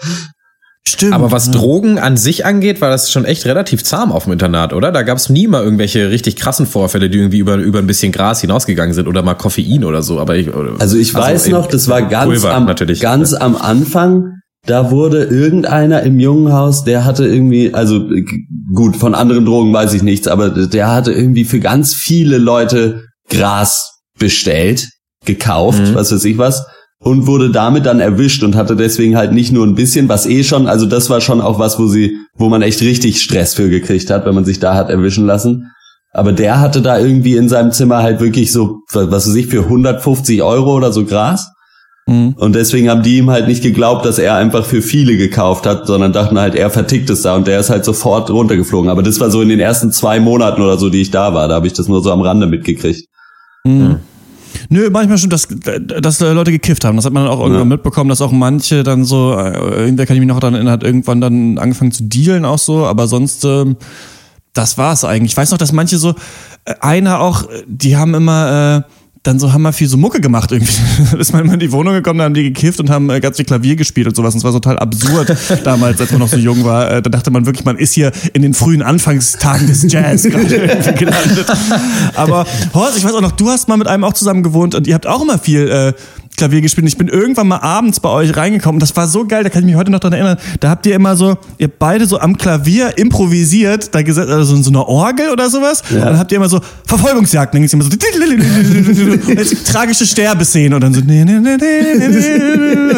[0.86, 1.12] Stimmt.
[1.12, 4.72] Aber was Drogen an sich angeht, war das schon echt relativ zahm auf dem Internat,
[4.72, 4.90] oder?
[4.92, 8.12] Da gab es nie mal irgendwelche richtig krassen Vorfälle, die irgendwie über, über ein bisschen
[8.12, 10.18] Gras hinausgegangen sind oder mal Koffein oder so.
[10.18, 14.40] Aber ich, also ich also weiß noch, das war ganz, Pulver, am, ganz am Anfang
[14.70, 18.08] da wurde irgendeiner im Jungenhaus, der hatte irgendwie, also
[18.72, 23.02] gut, von anderen Drogen weiß ich nichts, aber der hatte irgendwie für ganz viele Leute
[23.28, 24.88] Gras bestellt,
[25.24, 25.94] gekauft, mhm.
[25.96, 26.66] was weiß ich was,
[27.00, 30.44] und wurde damit dann erwischt und hatte deswegen halt nicht nur ein bisschen, was eh
[30.44, 33.70] schon, also das war schon auch was, wo sie, wo man echt richtig Stress für
[33.70, 35.72] gekriegt hat, wenn man sich da hat erwischen lassen.
[36.12, 39.64] Aber der hatte da irgendwie in seinem Zimmer halt wirklich so, was weiß ich, für
[39.64, 41.50] 150 Euro oder so Gras.
[42.06, 42.34] Mhm.
[42.36, 45.86] Und deswegen haben die ihm halt nicht geglaubt, dass er einfach für viele gekauft hat,
[45.86, 48.90] sondern dachten halt, er vertickt es da und der ist halt sofort runtergeflogen.
[48.90, 51.48] Aber das war so in den ersten zwei Monaten oder so, die ich da war.
[51.48, 53.08] Da habe ich das nur so am Rande mitgekriegt.
[53.64, 53.96] Mhm.
[54.68, 55.48] Nö, manchmal schon, dass,
[56.00, 56.96] dass Leute gekifft haben.
[56.96, 57.76] Das hat man dann auch irgendwann ja.
[57.76, 60.82] mitbekommen, dass auch manche dann so, äh, irgendwer kann ich mich noch daran erinnern, hat
[60.82, 63.66] irgendwann dann angefangen zu dealen auch so, aber sonst, äh,
[64.52, 65.32] das war's eigentlich.
[65.32, 66.14] Ich weiß noch, dass manche so,
[66.64, 70.50] äh, einer auch, die haben immer, äh, dann so haben wir viel so Mucke gemacht
[70.50, 70.72] irgendwie.
[71.18, 73.36] ist man immer in die Wohnung gekommen, da haben die gekifft und haben äh, ganz
[73.36, 74.32] viel Klavier gespielt und sowas.
[74.32, 76.90] Und es war total absurd damals, als man noch so jung war.
[76.90, 81.46] Äh, da dachte man wirklich, man ist hier in den frühen Anfangstagen des Jazz gelandet.
[82.14, 84.86] Aber Horst, ich weiß auch noch, du hast mal mit einem auch zusammen gewohnt und
[84.86, 85.92] ihr habt auch immer viel äh,
[86.40, 86.84] Klavier gespielt.
[86.84, 88.80] Und ich bin irgendwann mal abends bei euch reingekommen.
[88.80, 90.38] Das war so geil, da kann ich mich heute noch dran erinnern.
[90.58, 94.62] Da habt ihr immer so, ihr beide so am Klavier improvisiert, da gesetzt, also in
[94.62, 95.82] so einer Orgel oder sowas.
[95.90, 95.96] Ja.
[95.98, 97.90] Und dann habt ihr immer so Verfolgungsjagden, dann ging's immer so
[99.70, 101.08] tragische Sterbeszenen und dann so und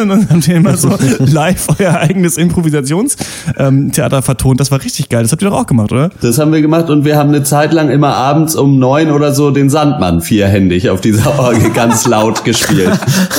[0.09, 4.61] dann habt ihr immer so live euer eigenes Improvisationstheater vertont.
[4.61, 5.23] Das war richtig geil.
[5.23, 6.11] Das habt ihr doch auch gemacht, oder?
[6.21, 9.33] Das haben wir gemacht und wir haben eine Zeit lang immer abends um neun oder
[9.33, 12.91] so den Sandmann vierhändig auf dieser Orgel ganz laut gespielt.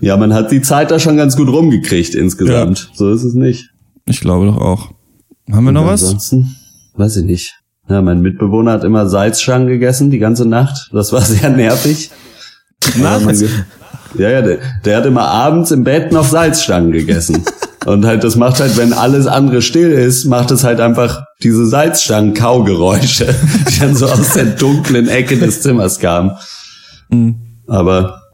[0.00, 2.88] ja, man hat die Zeit da schon ganz gut rumgekriegt insgesamt.
[2.90, 2.96] Ja.
[2.96, 3.70] So ist es nicht.
[4.06, 4.90] Ich glaube doch auch.
[5.50, 6.02] Haben wir noch was?
[6.02, 6.56] Ansonsten,
[6.94, 7.54] weiß ich nicht.
[7.88, 10.90] Ja, mein Mitbewohner hat immer Salzstangen gegessen die ganze Nacht.
[10.92, 12.10] Das war sehr nervig.
[12.96, 13.44] Nachts?
[14.16, 17.44] Ja, ja, der, der hat immer abends im Bett noch Salzstangen gegessen.
[17.84, 21.66] Und halt, das macht halt, wenn alles andere still ist, macht es halt einfach diese
[21.66, 23.34] Salzstangen-Kaugeräusche,
[23.68, 26.32] die dann so aus der dunklen Ecke des Zimmers kamen.
[27.14, 27.36] Mhm.
[27.66, 28.24] Aber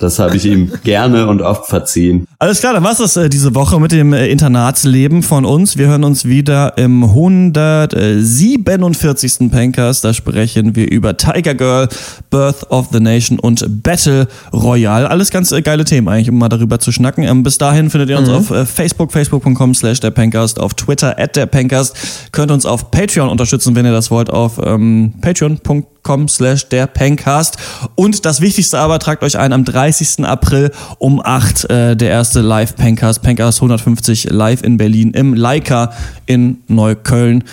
[0.00, 2.26] das habe ich ihm gerne und oft verziehen.
[2.38, 5.76] Alles klar, dann war's das äh, diese Woche mit dem äh, Internatsleben von uns.
[5.76, 9.50] Wir hören uns wieder im 147.
[9.50, 10.00] Pankers.
[10.00, 11.88] Da sprechen wir über Tiger Girl,
[12.30, 15.10] Birth of the Nation und Battle Royale.
[15.10, 17.24] Alles ganz äh, geile Themen eigentlich, um mal darüber zu schnacken.
[17.24, 18.36] Ähm, bis dahin findet ihr uns mhm.
[18.36, 21.94] auf äh, Facebook, facebook.com slash der Pankast, auf Twitter at der Pankast.
[22.32, 25.84] Könnt uns auf Patreon unterstützen, wenn ihr das wollt, auf ähm, patreon.com
[26.28, 27.56] slash der Pankast.
[27.94, 30.24] Und das Wichtigste aber, tragt euch ein am 3 30.
[30.24, 35.92] April um 8 äh, der erste Live Pankers, Pankers 150 live in Berlin im Leica
[36.26, 37.44] in Neukölln.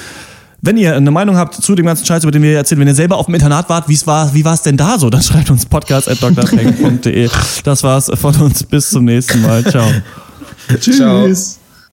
[0.61, 2.95] Wenn ihr eine Meinung habt zu dem ganzen Scheiß, über den wir erzählen, wenn ihr
[2.95, 5.49] selber auf dem Internat wart, wie's war, wie war es denn da so, dann schreibt
[5.49, 7.29] uns podcast.drpeng.de.
[7.63, 8.63] Das war's von uns.
[8.63, 9.63] Bis zum nächsten Mal.
[9.63, 9.87] Ciao.
[10.79, 10.97] Tschüss.
[10.97, 11.27] Ciao.